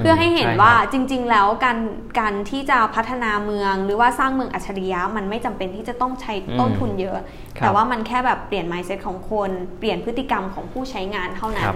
[0.00, 1.78] เพื่อให้เห็นว่าจริง ๆ แล้วการ
[2.18, 7.18] การที่จะพัฒนาเมืองหรือว่าสร้างเมืองอัจฉริยะมันไม่จำเป็นที่จะต้องใช้ต้นทุนเยอะ
[7.58, 11.74] แต่ว่ามันแค่แบบเปลี่ยน mindset ของคน เปลี่ยนพฤติกรรมของผู้ใช้งานเท่านั้น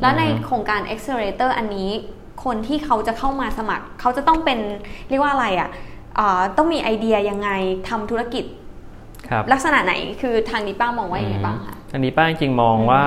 [0.00, 1.90] แล้วในโครงการ accelerator อันนี้
[2.44, 4.58] คนที่เขาจะเข้ามาสมัคร เขาจะต้องเป็น
[5.08, 7.50] เรียกว่าอะไรอะ่ะต้องมีไอเดียยังไง
[7.88, 8.44] ทำธุรกิจ
[9.52, 13.04] ลักษณะไหนคือทางนี้ป้ามองว่าอย่างไรบ้างคะ ทางนี้ป้าจริงมองว่า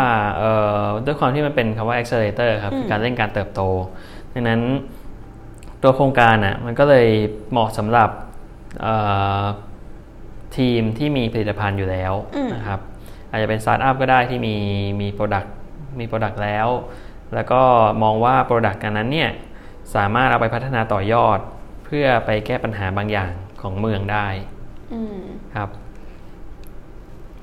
[1.05, 3.61] ด้วยความที่มันเป็นคำว่า accelerator ครับการเร่งการเติบโต
[4.33, 4.61] ดังนั้น
[5.83, 7.07] ตัวโครงการอะมันก็เลย
[7.51, 8.09] เหมาะสำหรับ
[10.57, 12.13] ทีมที่มีผลิตภัณฑ์อยู่แล้ว
[12.55, 12.79] นะครับ
[13.29, 14.55] อาจจะเป็นสตาร์ทอัพก็ได้ที่มี
[15.01, 15.55] มี product
[15.99, 16.67] มี product แล้ว
[17.33, 17.61] แล้วก็
[18.03, 19.29] มองว่า product อันนั้นเนี่ย
[19.95, 21.39] สามารถเอาไปพัฒนาต่อยอด
[21.85, 24.27] เพื่อไปแก้ปัญหาบางอย่างของเมืองได้
[25.55, 25.69] ครับ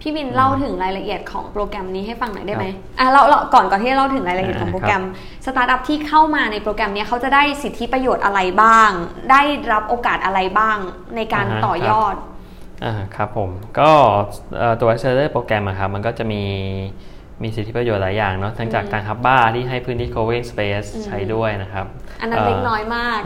[0.00, 2.67] พี่บินเล่าถึงรายละเอียดของโปรแกรมนี้ให้ฟังหน่อยได้ไหม
[2.99, 5.02] อะเราเราก่อนก่อนที่จะเล่าถึงรายละเอียดของโปรแกรม
[5.47, 8.90] สตาร์ทอัพที่เข้ามาในโปรแกรมนี้เขาจะได้สิทธิประโยชน์อะไรบ้าง
[9.31, 10.76] ได้รับโอกาสอะไรบ้าง
[11.17, 12.14] ในการต่อยอด
[12.85, 13.90] อ่าครับผมก็
[14.81, 16.43] ตัว Accelerator โปรแกรมครับมันก็จะมี
[17.42, 21.87] มีสิทธิประโยชน์หลายอย่างเนาะทั้งจากการฮับบ้าที่ให้พื้นที่ co-working space ใช้ด้วยนะครับ
[22.21, 23.18] อันนั้นเล็กน้อยมาก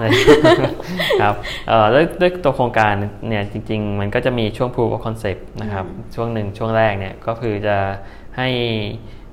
[1.22, 1.34] ครับ
[1.94, 2.92] ด้วยด้วยตัวโครงการ
[3.28, 7.76] เนี่ยจริง ๆ มันก็จะมีช่วง proof of concept นะครับ ช่วงหนึ่งช่วงแรกเนี่ยก็คือจะ
[8.36, 8.48] ให้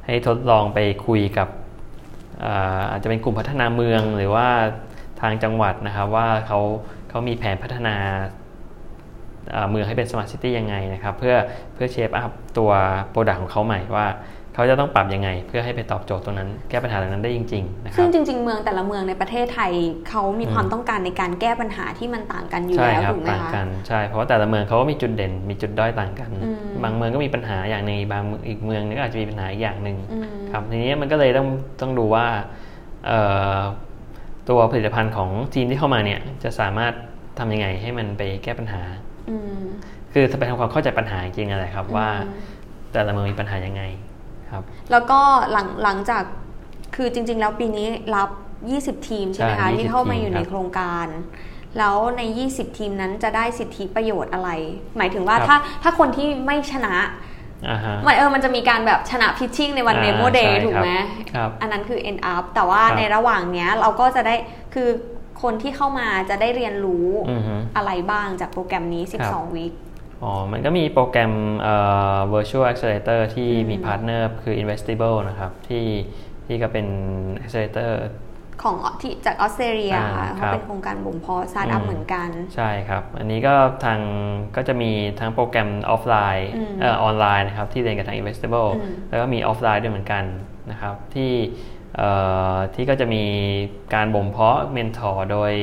[0.06, 1.48] ให้ทดลองไปคุยกับ
[2.92, 4.48] อาจจะเป็นกลุ่มพัฒนาเมืองหรือว่า
[5.22, 6.60] ทางจังหวัดนะครับว่าเขา
[7.10, 7.96] เขามีแผนพัฒนา
[9.70, 11.36] เมืองให้เป็น smart city ยังไงนะครับ เพื่อ
[11.74, 12.72] เพื่อ shape up ตัว
[13.10, 14.08] product ของเขาใหม่ว่า
[14.54, 19.72] เขาจะต้องปรับยังไง เพื่อให้ไปตอบโจทย์ตรงนั้นแก้ปัญหาตรงนั้นได้จริงๆนะครับซึ่งจริง ๆ เมืองแต่ละเมืองในประเทศไทย
[20.10, 26.30] เขามีความต้องการในการแก้ปัญหาที่มันต่างกันอยู่แล้วถูกไหมคะต่างกันใช่เพราะว่าแต่ละเมืองเขาก็มีจุดเด่นมีจุดด้อยต่างกัน
[26.84, 29.98] บางเมืองก็มีปัญหาอย่างหนึ่งบางอีกเมืองนึงก็อาจจะมีปัญหาอีกอย่างหนึ่ง
[30.52, 31.48] ครับทีนี้มันก็เลยต้อง
[31.82, 32.26] ต้องดูว่า
[34.50, 36.94] ตัวผลิตภัณฑ์ของจีนที่เข้ามาเนี่ยจะสามารถ
[37.40, 38.82] ทำยังไงให้มันไปแก้ปัญหา
[40.14, 42.10] คือจะไปทำความเข้าใจปัญหาจริงอะไรครับว่า
[42.94, 43.84] แต่ละเมืองมีปัญหายังไง
[44.52, 45.20] ครับแล้วก็
[45.52, 46.24] หลังหลังจาก
[46.96, 48.30] คือจริง ๆ แล้วปีนี้รับ
[48.70, 51.08] 20 ทีมใช่ไหมคะที่เข้ามาอยู่ในโครงการ
[51.78, 54.50] แล้วใน 20 ทีมนั้นจะได้สิทธิประโยชน์อะไร
[54.98, 56.96] หมายถึงว่าถ้าถ้าคนที่ไม่ชนะ
[58.06, 60.90] มันเออมันจะมีการแบบชนะ pitching ในวัน Demo Day ถูกไหม
[61.62, 64.36] อันนั้นคือ end up แต่ว่าในระหว่างเนี้ยเราก็จะได้
[64.74, 64.90] คือ
[65.42, 67.08] คนที่เข้ามาจะได้เรียนรู้
[67.78, 69.74] อะไรบ้างจากโปรแกรมนี้ 12 week
[70.24, 71.34] อ๋อ มันก็มีโปรแกรม
[72.34, 75.86] virtual accelerator ที่มี partner คือ Investible นะครับที่
[76.46, 76.86] ที่ก็เป็น
[77.44, 77.92] accelerator
[78.64, 83.56] ของที่จากออสเตรเลียค่ะเขาเป็นโครงการบ่มเพาะสตาร์ทอัพเหมือนกัน ใช่ครับ อันนี้ก็
[83.86, 84.00] ทาง
[84.56, 88.70] ก็จะมีทั้งโปรแกรม offline online นะครับที่เรียนกับทาง Investible
[89.10, 90.24] แล้วก็มีออฟไลน์ด้วยเหมือนกัน
[90.72, 91.34] นะครับที่
[92.76, 93.24] ที่ก็จะมี
[93.94, 95.54] การบ่มเพาะ mentor โดย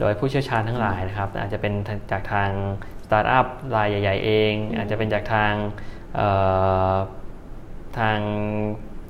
[0.00, 1.72] โดยผู้เชี่ยวชาญทั้งหลายนะครับ อาจจะเป็น
[2.10, 2.50] จากทาง
[3.04, 5.52] สตาร์ทอัพรายใหญ่ ๆ เอง อาจจะเป็นจากทาง
[7.98, 8.18] ทาง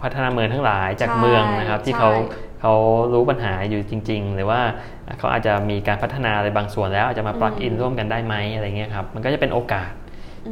[0.03, 2.11] พัฒนาเมืองทั้งหลายจากเมืองนะครับ ที่เขา
[2.61, 2.75] เขา
[3.13, 4.61] รู้ปัญหาอยู่จริง ๆ หรือว่า
[5.19, 9.91] เขาอาจจะมีการพัฒนาอะไรบางส่วนแล้ว อาจจะมา plug in ร่วมกันได้ไหมอะไรเงี้ยครับมันก็จะเป็นโอกาส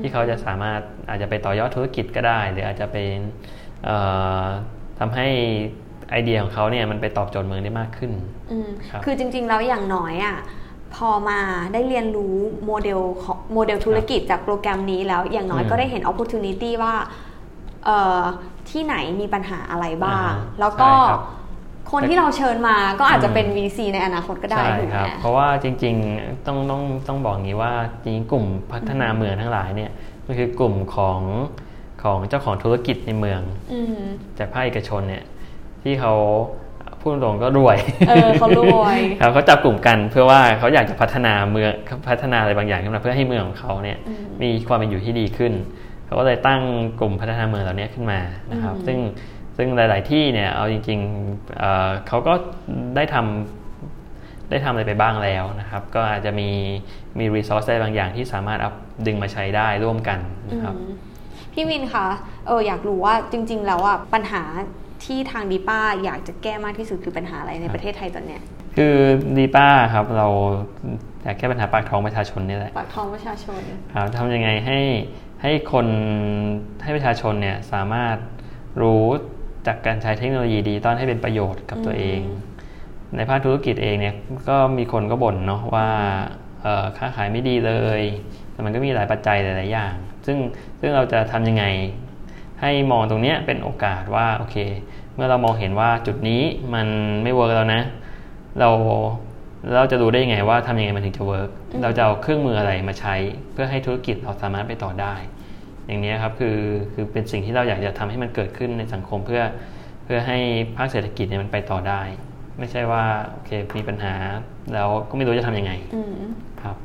[0.01, 3.17] ที่เขาจะสามารถอาจจะไปต่อยอดธุรกิจก็ได้ หรืออาจจะเป็น
[4.99, 5.29] ทำให้
[6.11, 8.13] ไอเดียของเขาเนี่ยมันไปตอบโจทย์เมืองได้มากขึ้น
[8.91, 10.37] คคือจริงๆแล้วอย่างน้อยอะ
[10.95, 11.41] พอมา
[11.73, 16.95] ได้เรียนรู้โมเดลของโมเดลธุรกิจจากโปรแกรมนี้แล้ว อย่างน้อยก็ได้เห็นโอกาสว่า
[18.71, 20.91] ที่ไหนมีปัญหาอะไรบ้าง แล้วก็
[21.93, 27.73] คนที่เราเชิญมาก็อาจจะเป็น VC ในอนาคตก็ได้ถูกไหมเพราะว่าจริงๆต้องต้องต้องบอกงี้ว่า
[28.05, 29.91] จริงกลุ่มพัฒนาเมืองทั้งหลายเนี่ย
[30.27, 31.21] มันคือกลุ่มของ
[32.03, 33.41] ของเจ้าของธุรกิจในเมือง
[34.39, 35.25] จากภาคเอกชนเนี่ย
[35.83, 36.15] ที่เขา
[37.01, 38.99] พูดตรงก็รวยเออเขารวย
[39.33, 41.73] เขาจับกลุ่มกันเพื่อว่าเขาอยากจะพัฒนาเมือง
[42.09, 43.99] พัฒนาอะไรบางอย่างขึ้นมาเพื่อให้เมืองของเขาเนี่ย
[44.43, 45.53] มีความเป็นอยู่ที่ดีขึ้น
[46.07, 46.61] เขาก็เลยตั้ง
[47.01, 48.21] กลุ่มพัฒนาเมืองเหล่านี้ขึ้นมา
[48.53, 48.99] นะครับ ซึ่ง
[49.57, 52.33] ซึ่งหลาย ๆ ที่เนี่ยเอาจริงๆเขาก็
[52.97, 56.49] ได้ทำได้ทำอะไรไปบ้างแล้วนะครับ ก็อาจจะมี
[57.19, 58.71] มีรีซอสอะไรบางอย่างที่สามารถเอา
[59.07, 60.19] ดึงมาใช้ได้ร่วมกัน
[60.51, 60.75] นะครับ
[61.53, 62.07] พี่วินคะ
[62.47, 64.43] เอออยากรู้ว่าจริง ๆ แล้วอะปัญหา
[65.05, 68.43] ที่ทางดีป้าอยากจะแก้มากที่สุดคือปัญหาอะไรในประเทศไทยตอนเนี้ย
[68.77, 68.95] คือ
[69.37, 70.29] ดีป้าครับเรา
[71.25, 73.61] อยากแก้ปัญหาปากท้องประชาชนนี่แหละปากท้องประชาชน
[73.95, 74.79] ครับทำยังไงให้
[75.43, 75.87] ให้คน
[76.83, 78.17] ให้ประชาชนเนี่ยสามารถ
[78.83, 79.05] รู้
[79.67, 82.21] จากการใช้เทคโนโลยีดีตอนให้เป็นประโยชน์กับตัวเอง
[83.17, 84.15] ในภาคธุรกิจเองเนี่ย
[84.49, 85.89] ก็มีคนก็บ่นเนาะว่า
[86.99, 88.03] ค้าขายไม่ดีเลย
[88.53, 89.95] แต่มันก็มีหลายปัจจัยหลาย ๆ อย่าง
[90.27, 90.39] ซึ่ง
[90.81, 91.65] ซึ่งเราจะทำยังไง
[92.61, 94.57] ให้มองตรงนี้เป็นโอกาสว่าโอเค
[95.15, 96.43] เมื่อเรามองเห็นว่าจุดนี้
[96.75, 96.87] มัน
[97.23, 97.83] ไม่ work แล้วนะ
[98.61, 98.71] เรา
[99.75, 101.51] เราจะรู้ได้ยังไงว่าทำยังไงมันถึงจะ work
[101.83, 103.15] เราจะเอาเครื่องมืออะไรมาใช้
[103.53, 105.15] เพื่อให้ธุรกิจเราสามารถไปต่อได้
[105.87, 106.57] อย่างนี้ครับคือ
[106.93, 109.43] คือเป็นสิ่งที่เราอยากจะทำให้มันเกิดขึ้นในสังคมเพื่อ
[110.05, 110.39] เพื่อให้
[110.77, 112.03] ภาคเศรษฐกิจเนี่ยมันไปต่อได้
[112.59, 114.15] ไม่ใช่ว่าโอเคมีปัญหา
[114.75, 116.17] แล้วก็ไม่รู้จะทำยังไงอืม
[116.63, 116.77] ครับ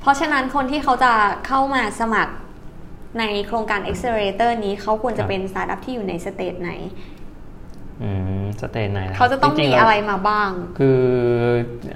[0.00, 1.12] เพราะฉะนั้นคนที่เขาจะ
[1.46, 2.34] เข้ามาสมัคร
[3.18, 6.72] ในโครงการ Accelerator นี้เขาควรจะครับเป็นสตาร์ทอัพที่อยู่ในสเตจไหน
[8.02, 11.00] อืมสเตจไหนนคบเขาจะต้องจมีๆแล้วอะไรมาบ้าง คือ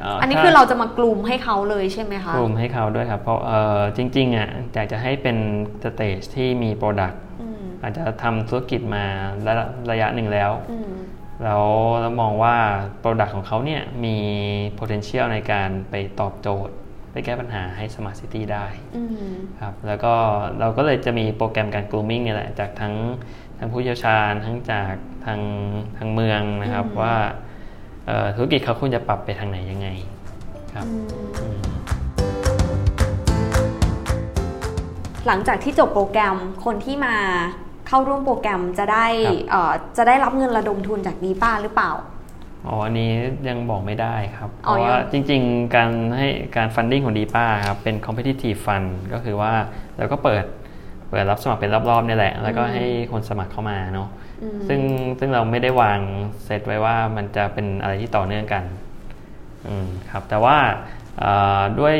[0.01, 5.37] เอันนี้ถ้คือเราจะมากลุ่มให้เขาเลยใช่ไหมคะกลุ่มให้เขาด้วยครับ เพราะเออจริงๆอะอยากจะให้เป็น
[5.85, 9.05] stage ที่มี product อืมอาจจะทำธุรกิจมา
[9.47, 9.53] ระ
[9.91, 10.93] ระยะหนึ่งแล้วอืม
[11.45, 11.65] แล้ว
[12.01, 12.57] เรามองว่า
[13.01, 14.17] product ของเขาเนี่ยมี
[14.79, 16.75] potential ในการไปตอบโจทย์
[17.15, 20.15] ไปแก้ปัญหาให้ Smart City ได้อืมครับแล้วก็
[20.61, 22.95] เราก็เลยจะมีโปรแกรมการ grooming เนี่ยแหละจากทั้ง
[23.59, 25.41] ทั้งผู้เชี่ยวชาญทั้งจากทาง
[25.99, 27.15] ทางเมืองนะครับอืมว่า
[28.07, 29.89] เอ่อธุรกิจเขาควรจะปรับไปทางไหนยังไง
[30.73, 31.61] ครับอืม
[35.27, 37.17] หลังจากที่จบโปรแกรมคนที่มา
[37.89, 39.07] เข้าร่วมโปรแกรมจะได้
[39.51, 41.91] เอ่อจะได้รับเงินระดมทุนจากดีป้าหรือเปล่า
[42.67, 43.11] อ๋ออันนี้
[43.49, 49.53] ยังบอกไม่ได้ครับ เพอ๋อราะว่ายังจริงๆ การให้การ funding ของดีป้าครับเป็น competitive fund ก็คือว่า
[49.97, 50.45] เราก็เปิด
[51.11, 54.09] เปิดรับสมัครเป็นรอบๆนี่แหละ แล้วก็ให้คนสมัครเข้ามาเนาะ
[54.43, 54.81] อืม ซึ่ง
[55.19, 56.01] ซึ่งเราไม่ได้วาง
[56.45, 58.65] เซตไว้ว่ามันจะเป็นอะไรที่ต่อเนื่องกัน
[59.67, 60.59] อืมครับแต่ว่า
[61.21, 61.97] เอ่อด้วย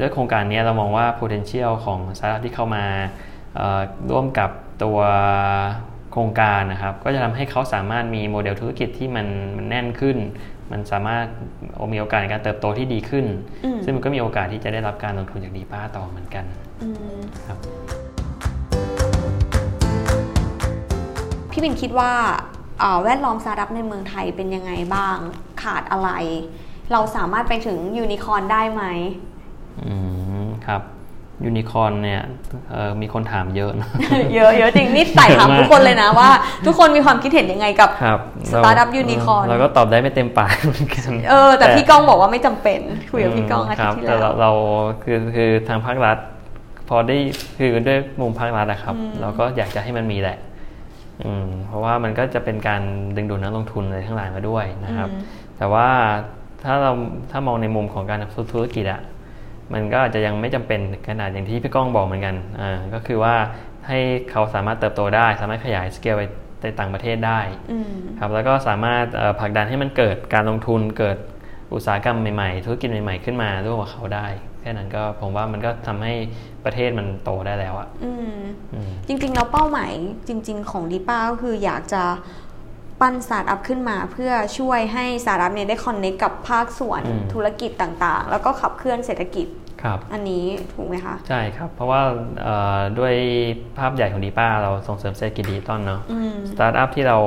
[0.00, 2.84] ด้วยโครงการนี้เรามองว่า potential ของสตาร์ทที่เข้ามา
[3.56, 4.50] เอ่อร่วมกับ
[4.84, 4.98] ตัว
[6.12, 10.16] โครงการนะครับ ก็จะทำให้เขาสามารถมีโมเดลธุรกิจที่มันมันแน่นขึ้น
[10.70, 11.24] มันสามารถ
[11.92, 13.26] มีโอกาสในการเติบโตที่ดีขึ้น
[13.64, 16.44] อืมซึ่งมันก็มีโอกาสที่จะได้รับการลงทุนจากดีป้าต่อเหมือนกัน
[16.82, 17.58] อืมครับ
[21.50, 22.12] พี่บินคิดว่า
[22.80, 25.16] เอ่อแวดล้อมสตาร์ทอัพในเมืองไทยเป็นยังไงบ้าง
[25.62, 26.10] ขาดอะไร
[26.92, 28.84] เราสามารถไปถึงยูนิคอร์นได้ไหม
[29.84, 29.94] อื
[30.44, 30.82] มครับ
[31.44, 32.22] ยูนิคอนเนี่ย
[32.70, 33.88] เอ่อมีคนถามเยอะนะ
[34.34, 36.30] เยอะเยอะจริงนี่ไต่ถามทุกคนเลยนะว่า
[36.66, 38.18] ทุกคนมีความคิดเห็นยังไงกับครับ
[38.50, 44.50] startup unicorn เราก็ตอบได้ไม่เต็มปากเหมือนกันเออแต่พี่ก้องบอกว่าไม่จำเป็นคุยกับพี่ก้องอาทิตย์ที่แต่แล้เราวเรา
[45.04, 46.16] คือคือทางภาครัฐ
[46.88, 47.16] พอได้
[47.58, 50.38] คือด้วยมุมภาครัฐนะครับ เราก็อยากจะให้มันมีแหละ
[51.24, 52.82] อืมเพราะว่ามันก็จะเป็นการ
[53.16, 55.22] ดึงดูดนักลงทุนอะไรทั้งหลายมาด้วยนะครับอืม
[55.58, 55.88] แต่ว่า
[56.64, 56.92] ถ้าเรา
[57.30, 59.00] ถ้ามองในมุมของการทำธุรกิจอะ
[59.72, 63.34] มันก็อาจจะยังไม่จำเป็นขนาดอย่างที่พี่ก้องบอกเหมือนกันอ่าก็คือว่า
[63.88, 63.98] ให้
[64.30, 66.22] เขาสามารถเติบโตได้ สามารถขยายสเกลไป
[66.62, 67.40] ในต่างประเทศได้
[67.72, 71.16] อืมครับแล้วก็สามารถเอ่อผลักดันให้มันเกิดการลงทุนเกิด
[71.74, 74.26] อุตสาหกรรมใหม่ๆ ธุรกิจใหม่ๆ ขึ้นมาร่วมกับเขาได้
[74.60, 76.12] แค่นั้นก็ผมว่ามันก็ทำให้
[76.64, 78.38] ประเทศมันโตได้แล้วอะอืม
[78.74, 79.92] อืมจริงๆแล้วเป้าหมาย
[80.28, 82.02] จริง ๆ ของดีป้าก็คืออยากจะ
[83.00, 89.48] ปั้นสตาร์ทอัพขึ้นมา เพื่อช่วยให้สตาร์ทอัพเนี่ยได้ connect กับภาคส่วนอืมธุรกิจต่างๆ แล้วก็ขับเคลื่อนเศรษฐกิจ
[89.82, 92.00] ครับอันนี้ถูกไหมคะ ใช่ครับ เพราะว่า
[92.42, 93.14] เอ่อด้วย
[93.78, 97.18] ภาพใหญ่ของดีป้าเราส่งเสริมเศรษฐกิจดิจิตอลเนาะอืมสตาร์ทอัพที่เรา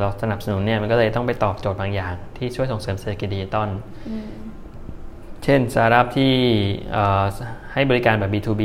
[0.00, 3.68] เราสนับสนุนเนี่ยมันก็เลยต้องไปตอบโจทย์บางอย่าง ที่ช่วยส่งเสริมเศรษฐกิจดิจิตอล
[4.08, 4.28] อืม
[5.44, 6.32] เช่นสตาร์ทอัพที่
[6.92, 7.24] เอ่อ
[7.72, 8.62] ให้บริการแบบ B2B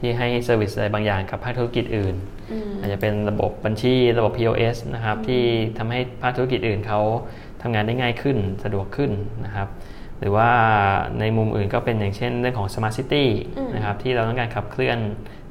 [0.00, 2.14] ที่ให้ service อะไรบางอย่างกับภาคธุรกิจอื่น
[2.50, 5.42] อืมอาจจะเป็นระบบบัญชีระบบ POS นะครับที่
[5.78, 7.00] ทำให้ภาคธุรกิจอื่นเขา
[7.62, 9.10] ทำงานได้ง่ายขึ้นสะดวกขึ้น
[9.44, 9.68] นะครับ
[10.18, 10.50] หรือว่า
[11.20, 13.24] ในมุมอื่นก็เป็นอย่างเช่นเรื่องของ Smart City
[13.56, 14.98] อืมนะครับที่เราต้องการขับเคลื่อน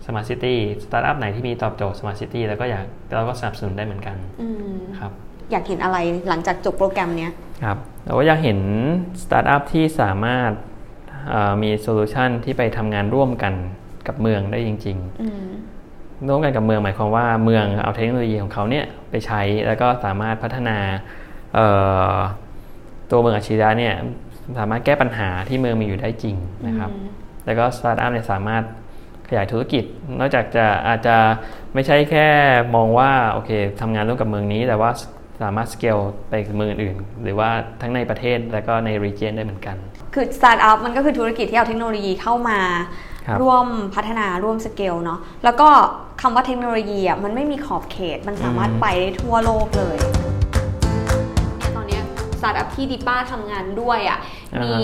[0.05, 2.85] Smart City startup ไหนที่มีตอบโจทย์ Smart City แล้วก็อยาก
[3.15, 5.11] เราก็สนับสนุนได้เหมือนกันอืมครับ
[5.51, 5.97] อยากเห็นอะไร
[6.29, 7.33] หลังจากจบโปรแกรมเนี้ย
[7.63, 8.59] ครับเราก็อยากเห็น
[9.23, 10.51] สตาร์ทอัพที่สามารถ
[11.29, 13.53] เอ่อมี solution ที่ไปทำงานร่วมกัน
[14.07, 15.47] กับเมืองได้จริงๆอืม
[16.27, 20.77] ร่วมกันกับเมืองหมายความว่าเมืองเอาเทคโนโลยีของเขาเนี่ยไปใช้แล้วก็สามารถพัฒนา
[21.55, 21.67] เอ่
[22.13, 22.15] อ
[23.11, 23.93] ตัวเมืองอัจฉริยะเนี่ย
[24.59, 26.35] สามารถแก้ปัญหาที่เมืองมีอยู่ได้จริง
[26.67, 27.09] นะครับอืม
[27.45, 28.63] แล้วก็สตาร์ทอัพเนี่ยสามารถ
[29.29, 29.83] ขยายธุรกิจ
[30.19, 31.17] นอกจากจะอาจจะ
[31.73, 32.27] ไม่ใช่แค่
[32.75, 34.91] มองว่าโอเคทำงานร่วมกับเมืองนี้ แต่ว่า
[35.41, 35.97] สามารถสเกล
[36.29, 37.49] ไปกับเมืองอื่น หรือว่า
[37.81, 39.77] ทั้งในประเทศและก็ใน region ได้เหมือนกัน
[40.13, 42.59] คือสตาร์ทอัพมันก็คือธุรกิจที่เอาเทคโนโลยีเข้ามา
[43.18, 45.69] ค รับร่วมพัฒนาร่วมสเกลเนาะแล้วก็
[46.21, 49.97] คำว่าเทคโนโลยีอะมันไม่มีขอบเขตมันสามารถอืมไปได้ทั่วโลกเลย
[51.75, 52.03] ตอนเนี้ย
[52.39, 54.19] สตาร์ทอัพที่ดีป้าทำงานด้วยอะ
[54.63, 54.75] มี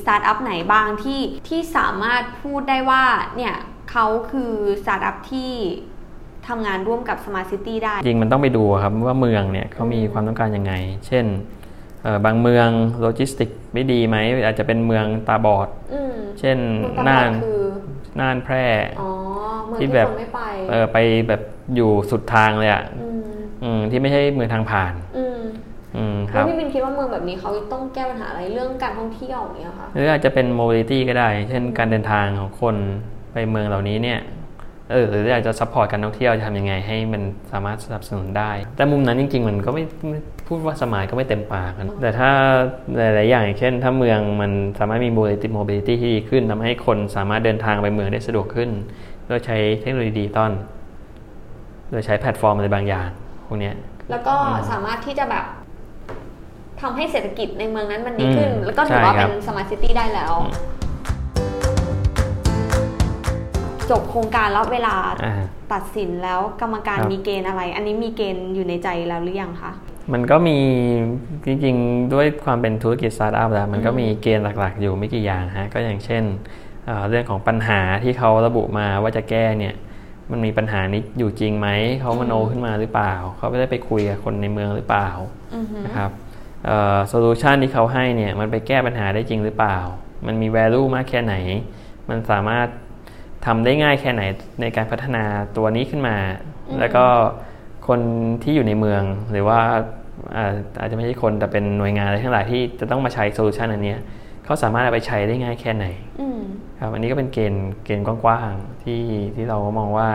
[0.00, 3.04] สตาร์ทอัพไหนบ้างที่ที่สามารถพูดได้ว่า
[3.36, 3.54] เนี่ย
[3.90, 4.52] เขาคือ
[4.82, 5.52] สตาร์ทอัพที่
[6.48, 10.72] ทำงานร่วมกับ Smart City ได้ จริงมันต้องไปดูครับว่าเมืองเนี่ยเขามีความต้องการยังไง
[11.06, 11.24] เช่น
[12.02, 12.68] เอ่อบางเมือง
[13.00, 17.60] โลจิสติกไม่ดีไหมอาจจะเป็นเมืองตาบอดอืมเช่นเมืองตาบอดน่านคือ
[18.20, 18.66] น่านแพร่
[19.00, 19.10] อ๋อ
[19.66, 20.98] เมืองที่ที่แบบคนไม่ไปเออไป
[21.28, 21.40] แบบ
[21.76, 23.22] อยู่สุดทางเลยอะอืม
[23.62, 25.38] อืมที่ไม่ใช่เมืองทางผ่านอืม
[25.96, 32.76] อืมครับแล้วพี่บินคิดว่าเมืองแบบนี้เขาต้องแก้ปัญหาอะไรเรื่องการท่องเที่ยวอย่างเงี้ยค่ะหรืออาจจะเป็น mobility ก็ได้ เช่นการเดินทางของคน
[33.32, 34.20] ไปเมืองเหล่านี้เนี่ย
[34.92, 37.22] เเออหรืออยากจะ support การท่องเที่ยวจะทำยังไงให้มัน
[37.52, 40.18] สามารถสนับสนุนได้ แต่มุมนั้นจริง ๆ มันก็ไม่ไม่
[40.52, 42.30] พูดว่า smart ก็ไม่เต็มปากนะแต่ถ้า
[42.96, 48.70] หลาย ๆ อย่างอย่างเช่น ถ้าเมืองมันสามารถมี mobility mobility ที่ดีขึ้นทำให้คนสามารถเดินทางไปเมืองได้สะดวกขึ้น
[49.26, 50.52] โดยใช้เทคโนโลยีดิจิตอล
[51.90, 53.08] โดยใช้แพลตฟอร์มอะไรบางอย่าง
[53.46, 53.74] พวกเนี้ย
[54.10, 54.34] แล้วก็
[54.70, 55.44] สามารถที่จะแบบ
[56.80, 60.32] ทำให้เศรษฐกิจในเมืองนั้นมันดีขึ้นอืมแล้วก็ถือว่าใช่ครับเป็น smart city ได้แล้ว
[63.90, 65.34] จบโครงการแล้วเวลาอ่า
[65.72, 69.72] ตัดสินแล้วกรรมการครับมีเกณฑ์อะไร อันนี้มีเกณฑ์อยู่ในใจแล้วหรือยังคะ
[70.12, 70.58] มันก็มี
[71.46, 76.22] จริงๆ ด้วยความเป็นธุรกิจสตาร์ทอัพแล้วมันก็มีเกณฑ์หลักๆ อยู่ไม่กี่อย่างฮะก็อย่างเช่น
[76.86, 79.74] เอ่อเรื่องของปัญหาที่เขาระบุมาว่าจะแก้เนี่ย
[80.30, 81.68] มันมีปัญหานี้อยู่จริงไหม
[82.00, 85.08] เขามโนขึ้นมาหรือเปล่า เขาไม่ได้ไปคุยกับคนในเมืองหรือเปล่า
[85.54, 86.10] อือฮึนะครับ
[87.08, 89.78] solution ที่เขาให้เนี่ยมันไปแก้ปัญหาได้จริงหรือเปล่า
[90.26, 91.34] มันมี value มากแค่ไหน
[92.08, 92.68] มันสามารถ
[93.46, 94.22] ทำได้ง่ายแค่ไหน
[94.60, 95.24] ในการพัฒนา
[95.56, 96.16] ตัวนี้ขึ้นมา
[96.78, 97.04] แล้วก็
[97.88, 98.00] คน
[98.42, 99.60] ที่อยู่ในเมืองหรือว่า
[100.36, 100.44] อา
[100.80, 104.00] อาจจะไม่ใช่คนแต่เป็นหน่วยงานอะไรทั้งหลายที่จะต้องมาใช้ solution อันเนี้ย
[104.44, 105.86] เขาสามารถเอาไปใช้ได้ง่ายแค่ไหน
[106.20, 106.40] อืม
[106.80, 109.02] ครับอันนี้ก็เป็นเกณฑ์เกณฑ์กว้างๆที่
[109.36, 110.08] ที่เราก็มองว่า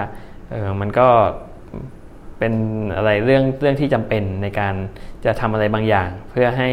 [0.52, 1.08] เออมันก็
[2.40, 2.54] เป็น
[2.96, 4.74] อะไรเรื่องเรื่องที่จำเป็นในการ
[5.26, 6.70] จะทำอะไรบางอย่าง เพื่อให้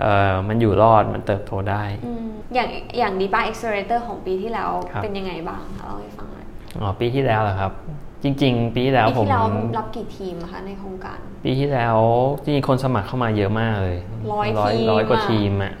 [0.00, 2.68] เออมันอยู่รอดมันเติบโตได้อืมอย่าง
[2.98, 6.46] อย่าง d e p a Accelerator ของปีที่แล้วครับเป็นยังไงบ้างคะเล่าให้ฟังหน่อย
[6.80, 7.72] อ๋อปีที่แล้วเหรอครับ
[8.22, 9.46] จริง ๆ ปีที่แล้วปีผมที่แล้ว
[9.78, 11.96] รับกี่ทีมอะคะในโครงการ ปีที่แล้ว
[12.42, 13.98] จริงๆคนสมัครเข้ามาเยอะมากเลย
[14.32, 15.72] ร้อยร้อยทีมร้อยกว่าอะทีมอะ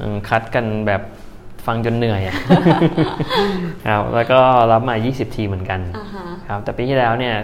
[0.00, 1.02] อืมคัดกันแบบ
[1.66, 2.36] ฟังจนเหนื่อยอะ
[3.88, 4.38] ครับแล้วก็
[4.72, 7.34] รับมา 20 ทีมเหมือนกันอ่าฮะครับแต่ปีที่แล้วเนี่ย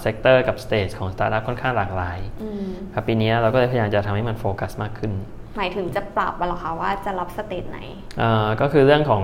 [0.00, 2.64] sector กับ stage ของสตาร์ทอัพค่อนข้างหลากหลายอืม
[2.94, 5.12] ครับปีนี้เราก็เลยพยายามจะทำให้มันโฟกัสมากขึ้น
[5.56, 7.80] หมายถึงจะปรับมาหรอคะว่าจะรับ stage ไหน
[8.18, 9.22] เอ่อก็คือเรื่องของ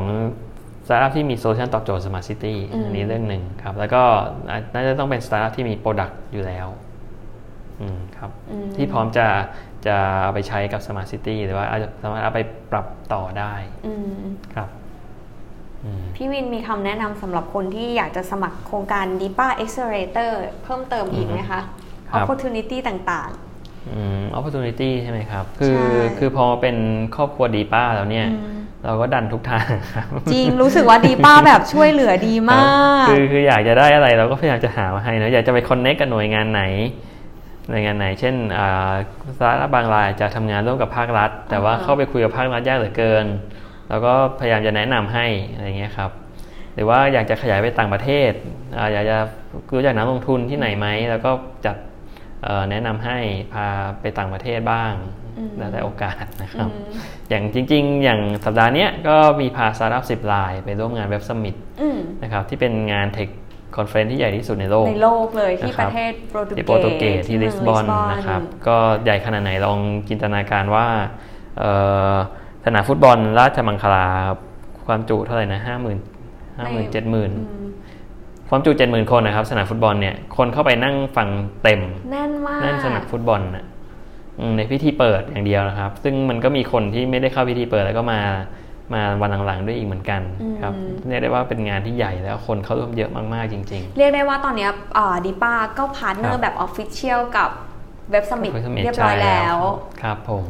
[0.87, 4.03] สตาร์ทอัพที่มี solution ตอบโจทย์ smart city อืมอันนี้เรื่องหนึ่งครับ แล้วก็
[4.51, 6.67] อะน่าจะต้องเป็นสตาร์ทอัพที่มี product อยู่แล้ว
[7.81, 9.27] อืมครับอืมที่พร้อมจะ
[9.87, 12.41] จะเอาไปใช้กับสมาร์ทซิตี้หรือว่าอาจจะสามารถเอาไป
[12.73, 13.53] ปรับต่อได้
[13.87, 14.23] อืม
[14.55, 14.69] ครับ
[15.85, 20.31] อืมพี่วินมีคำแนะนำสำหรับคนที่อยากจะสมัครโครงการ DIPA Accelerator
[20.63, 21.61] เพิ่มเติมอีกไหมคะ
[22.11, 23.31] ครับ opportunity ต่าง
[23.93, 26.77] อืม opportunity ใช่ไหมครับ คือใช่คือพอเป็น
[27.17, 32.61] ครอบครัวดีป้าแล้วเนี่ยอืม เราก็ดันทุกทางครับๆจริงรู้สึกว่า DIPA แบบช่วยเหลือดีมา
[33.05, 36.63] ก คือคืออยากจะได้อะไรเราก็พยายามจะหามาให้นะอยากจะไปคอนเน c t กับหน่วยงานไหน
[37.69, 38.93] หน่วยงานไหน เช่นอ่า
[39.37, 43.27] สตาร์ทอัพบางรายจะทำงานร่วมกับภาครัฐ แต่ว่าอ่าฮะเข้าไปคุยกับภาครัฐยากเหลือเกิน
[43.89, 46.11] เราก็พยายามจะแนะนำให้อะไรเงี้ยครับ
[46.75, 48.33] หรือว่าอยากจะขยายไปต่างประเทศ
[48.77, 49.17] อาอยากจะ
[49.73, 51.31] รู้จักนักลงทุนที่ไหนไหมแล้วก็
[51.67, 51.92] จัดเอ่อ
[52.71, 53.19] แนะนำให้
[53.53, 53.67] พา
[54.01, 54.93] ไปต่างประเทศบ้าง
[55.39, 69.79] อืมแล้วแต่โอกาสนะครับอืมอย่างจริง ๆ อย่างสัปดาห์เนี้ยก็มีพาสตาร์ทอัพสิบรายไปร่วมงาน Web Summitอืมนะครับที่เป็นงาน tech conference ที่ใหญ่ที่สุดในโลกในโลกเลยนะครับที่ประเทศโปรตุเกที่โปรตุเกสที่เมืลิสบอนนะครับ ก็ใหญ่ขนาดไหนลอง
[70.09, 70.87] จินตนาการว่า
[71.59, 71.73] เอ่
[72.13, 72.15] อ
[72.65, 74.39] สนามฟุตบอลราชมังคลาครับ
[74.87, 75.99] ความจุเท่าไหร่นะห้าหมื่น
[76.59, 77.31] ห้าหมื่นเจ็ดหมื่น
[78.53, 81.29] อืมความจุเจ็ดหมื่นคนนะครับ สนามฟุตบอลเนี่ย คนเข้าไปนั่งฟัง
[81.63, 83.65] เต็ม แน่นมากนั่นสนามฟุตบอลนะ
[84.39, 88.21] อืมในพิธีเปิดอย่างเดียวนะครับ ซึ่งมันก็มีคนที่ไม่ได้เข้าพิธีเปิดแล้วก็มา
[88.95, 90.21] มาวันหลังๆด้วยอีกเหมือนกัน
[90.63, 90.75] ครับ
[91.09, 94.69] เรียกได้ว่าเป็นงานที่ใหญ่แล้วคนเข้าร่วมเยอะมากๆจริง ๆ เรียกได้ว่าตอนเนี้
[95.27, 97.51] ดีป้าก็พาร์ทเนอครัร์บแบบออฟฟิเชียลกับ
[98.11, 99.57] เว็บสมิธว็บ Summit เรียบร้อยใช่แล้ว
[100.03, 100.45] ครับผม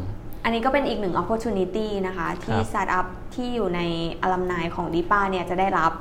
[0.45, 3.81] อันนี้ก็เป็นอีกหนึ่ง opportunity นะคะ ที่ครับสตาร์ทอัพที่อยู่ใน
[4.23, 5.93] alumni ของดีป้าเนี่ยจะได้รับ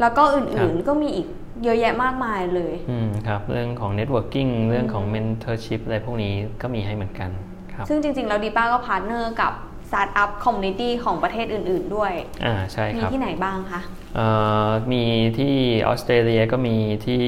[0.00, 1.26] แล้วก็อื่นๆก็มีอีก
[1.64, 7.30] เยอะแยะมากมายเลยอืมครับเรื่องของ networking เรื่องของ mentorship อะไรพวกนี้ก็มีให้เหมือนกัน
[7.72, 9.52] ครับซึ่งจริงๆแล้วดีป้าก็ partner กับ
[9.90, 12.12] สตาร์ทอัพ community ของประเทศอื่น ๆ ด้วย
[12.44, 13.80] อ่าใช่มีครับที่ไหนบ้างคะ
[14.16, 14.26] เอ่
[14.66, 15.04] อมี
[15.38, 15.54] ที่
[15.88, 17.24] ออสเตรเลียก็มีที่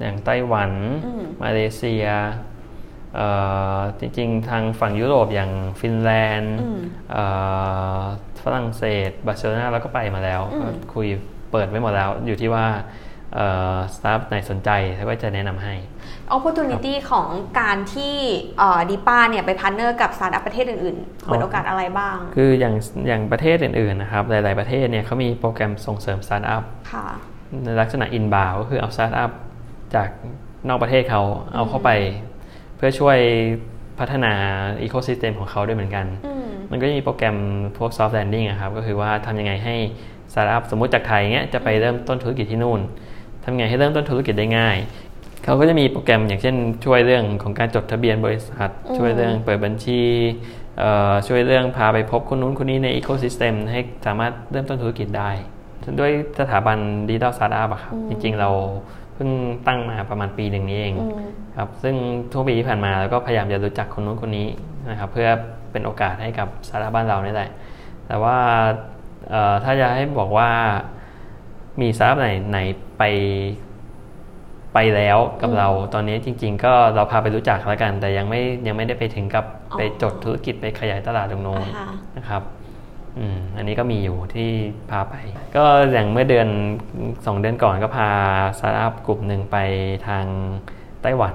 [0.00, 0.70] อย่างไต้หวัน
[1.06, 2.04] อืมมาเลเซีย
[3.14, 3.28] เอ่
[3.76, 6.78] อจริงๆ ทางฝั่งยุโรปอย่างฟินแลนด์อืม
[7.12, 7.24] เอ่
[8.00, 8.02] อ
[8.44, 11.06] ฝรั่งเศสบาร์เซโลนาเราก็ไปมาแล้วอืมก็คุย
[11.50, 12.66] เปิดไว้หมดแล้ว อยู่ที่ว่า
[13.94, 15.74] สตาร์ทอัพไหนสนใจเขาก็จะแนะนำให้
[16.36, 17.28] opportunity ของ
[17.60, 18.14] การที่
[18.90, 22.74] ดีป้าเนี่ยไป partner กับสตาร์ทอัพประเทศอื่นๆ เปิดโอกาสอะไรบ้าง คืออย่าง
[23.08, 27.06] อย่างประเทศอื่นๆนะครับ หลายๆประเทศเนี่ยเขามีโปรแกรมส่งเสริมสตาร์ทอัพค่ะ
[27.64, 29.30] ในลักษณะ inbound ก็คือเอาสตาร์ทอัพ
[29.94, 30.08] จาก
[30.68, 31.22] นอกประเทศเขา
[31.54, 31.90] เอาเข้าไป
[32.76, 33.18] เพื่อช่วย
[33.98, 34.32] พัฒนา
[34.82, 37.36] อีโค y ิสเต็มของเขาด้วยเหมือนกันอืมมันก็จะมีโปรแกรม
[37.78, 39.76] พวก soft landing อะครับ ก็คือว่าทำยังไงให้
[40.32, 42.80] สตาร์ทอัพสมมุติจากไทยเงี้ยจะไปเริ่มต้นธุรกิจที่นู่น
[43.44, 44.76] ทำยังไงให้เริ่มต้นธุรกิจได้ง่าย
[45.44, 50.00] เขาก็จะมีโปรแกรมอย่างเช่น ช่วยเรื่องของการจดทะเบียนบริษัทอืมช่วยเรื่องเปิดบัญชี
[50.78, 55.30] เอ่อช่วยเรื่องพาไปพบคนนู้นคนนี้ในอีโค y ิสเต็มให้สามารถเริ่มต้นธุรกิจได้
[56.00, 56.78] ด้วยสถาบัน
[57.08, 58.50] ดิจิทัลสตาร์ทอัพครับ จริง ๆ เรา
[59.14, 59.30] เพิ่ง
[59.66, 60.94] ตั้งมาประมาณปีหนึ่งนี้เอง
[61.58, 61.94] ครับซึ่ง
[62.32, 64.48] ทุกปีที่ผ่านมาเราก็พยายามจะรู้จักคนนู้นคนนี้
[64.90, 65.28] นะครับเพื่อ
[65.72, 67.50] เป็นโอกาสให้กับสตาร์ทอัพบ้านเรานี่แหละ
[68.06, 68.38] แต่ว่า
[69.64, 70.50] ถ้าจะให้บอกว่า
[71.80, 72.58] มีสตาร์ทอัพไหนไหน
[72.98, 73.02] ไป
[74.74, 79.44] ไปแล้วกับเรา ตอนนี้จริง ๆ ก็เราพาไปรู้จักแล้วกัน แต่ยังไม่ยังไม่ได้ไปถึงกับ
[79.76, 81.66] ไปจดธุรกิจไปขยายตลาดตรงโน้น
[82.16, 82.42] นะครับ
[83.18, 84.50] อืมอันนี้ก็มีอยู่ที่
[84.90, 85.14] พาไป
[85.56, 86.48] ก็อย่างเมื่อเดือน
[87.26, 88.08] สองเดือนก่อนก็พา
[88.58, 89.56] สตาร์ทอัพกลุ่มหนึ่งไป
[90.08, 90.26] ทาง
[91.02, 91.34] ไต้หวัน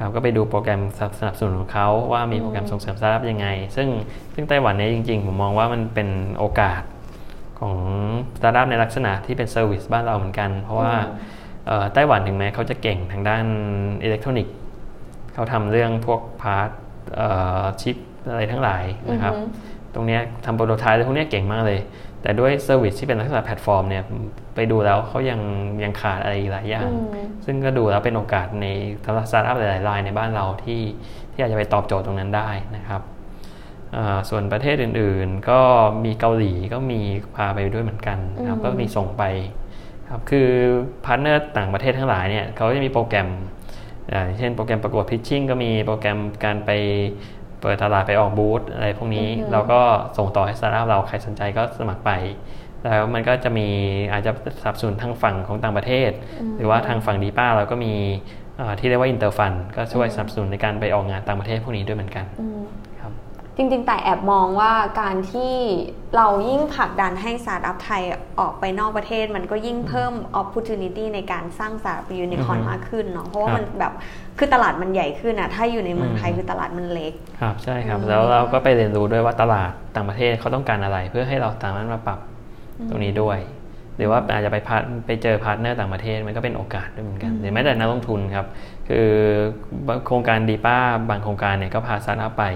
[0.00, 0.82] ครับก็ไปดูโปรแกรม
[1.18, 3.46] สนับสนุนของเขาว่ามีโปรแกรมส่งเสริมสตาร์ทอัพยังไง
[3.76, 3.88] ซึ่ง
[4.34, 6.82] ซึ่งไต้หวันเนี่ยจริง ๆ ผมมองว่ามันเป็นโอกาส
[7.60, 7.76] ของ
[8.38, 10.92] สตาร์ทอัพในลักษณะที่เป็น service บ้านเราเหมือนกัน เพราะว่า
[11.94, 13.44] ไต้หวันถึงแม้เขาจะเก่งทางด้าน
[14.04, 14.54] อิเล็กทรอนิกส์
[15.34, 16.70] เขาทำเรื่องพวก part
[17.82, 17.96] chip
[18.30, 19.34] อะไรทั้งหลายนะครับ
[19.94, 21.80] ตรงนี้ทำ prototype อะไรพวกนี้เก่งมากเลย
[22.22, 24.02] แต่ด้วย service ที่เป็นลักษณะแพลตฟอร์มเนี่ย
[24.54, 25.40] ไปดูแล้วเขายัง
[25.82, 26.88] ยังขาดอะไรหลายอย่าง
[27.44, 28.66] ซึ่งก็ดูแล้วเป็นโอกาสใน
[29.04, 30.82] สำหรับสตาร์ทอัพหลายๆรายในบ้านเราที่
[31.32, 33.00] ที่อาจจะไปตอบโจทย์ตรงนั้นได้นะครับ
[34.30, 35.60] ส่วนประเทศอื่นๆ ก็
[36.04, 37.00] มีเกาหลีก็มี
[37.36, 39.22] พาไปด้วยเหมือนกันครับก็มีส่งไป
[40.10, 40.48] ครับคือ
[41.04, 43.28] partner ต่างประเทศทั้งหลายเนี่ยเขาจะมีโปรแกรม
[44.38, 46.70] เช่นโปรแกรมประกวด pitching ก็มีโปรแกรมการไป
[47.60, 49.80] เปิดตลาดไปออกบูธอะไรพวกนี้เราก็
[50.18, 52.10] ส่งต่อให้สตาร์ทอัพเราใครสนใจก็สมัครไป
[52.82, 53.68] แล้วมันก็จะมี
[54.12, 56.10] อาจจะสนับสนุนทางฝั่งของต่างประเทศ
[56.56, 57.94] หรือว่าทางฝั่งดีป้าเราก็มี
[58.78, 62.79] ที่เรียกว่า Inter Fund ก็ช่วยสนับสนุนในการไปออกงานต่างประเทศพวกนี้ด้วยเหมือนกันครับ
[63.60, 65.54] จริงๆ แต่แอบมองว่าการที่
[66.16, 68.02] เรายิ่งผลักดันให้สตาร์ทอัพไทย
[68.40, 70.70] ออกไปนอกประเทศ มันก็ยิ่งเพิ่มโอกาส
[71.14, 73.92] ในการสร้างสตาร์ทอัพยูนิคอร์นมากขึ้นเนาะเพราะว่ามันแบบ
[74.38, 82.18] คือตลาดมันใหญ่ขึ้นอะถ้าอยู่ในเมืองไทยคือตลาดมันเล็ก ครับใช่ครับ แล้วเราก็ไปเรียนรู้ด้วยว่าตลาดต่างประเทศเขาต้องการอะไร เพื่อให้เราสามารถมาปรับ
[82.88, 83.38] ตรงนี้ด้วย
[83.96, 88.46] หรือว่าอาจจะไปพาไปเจอ partner ต่างประเทศมันก็เป็นโอกาสด้วยเหมือนกันหรือแม้แต่นักลงทุนครับ
[88.88, 89.08] คือ
[90.06, 90.76] โครงการดีป้า
[91.10, 92.46] บางโครงการเนี่ยก็พาสตาร์ทอัพไป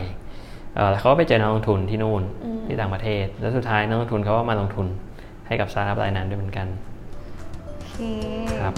[0.90, 2.22] แล้วเขาก็ไปเจอนักลงทุนที่นู่น
[2.66, 4.86] ที่ต่างประเทศ แล้วสุดท้ายนักลงทุนเขาก็มาลงทุน
[5.46, 6.66] ให้กับสตาร์ทอัพรายนั้นด้วยเหมือนกัน
[8.60, 8.74] ครับ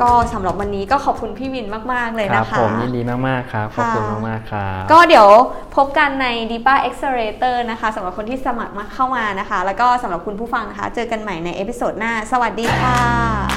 [0.00, 5.28] ก็สำหรับวันนี้ก็ขอบคุณพี่วินมาก ๆ เลยนะคะผมยินดีมาก ๆ ครับ ขอบคุณมาก ๆ ครับ ก็เดี๋ยว
[5.76, 13.55] พบกันใน depa Accelerator นะคะสำหรับคนที่สมัครมาเข้ามานะคะ แล้วก็สำหรับคุณผู้ฟังนะคะ เจอกันใหม่ใน episode หน้า สวัสดีค่ะ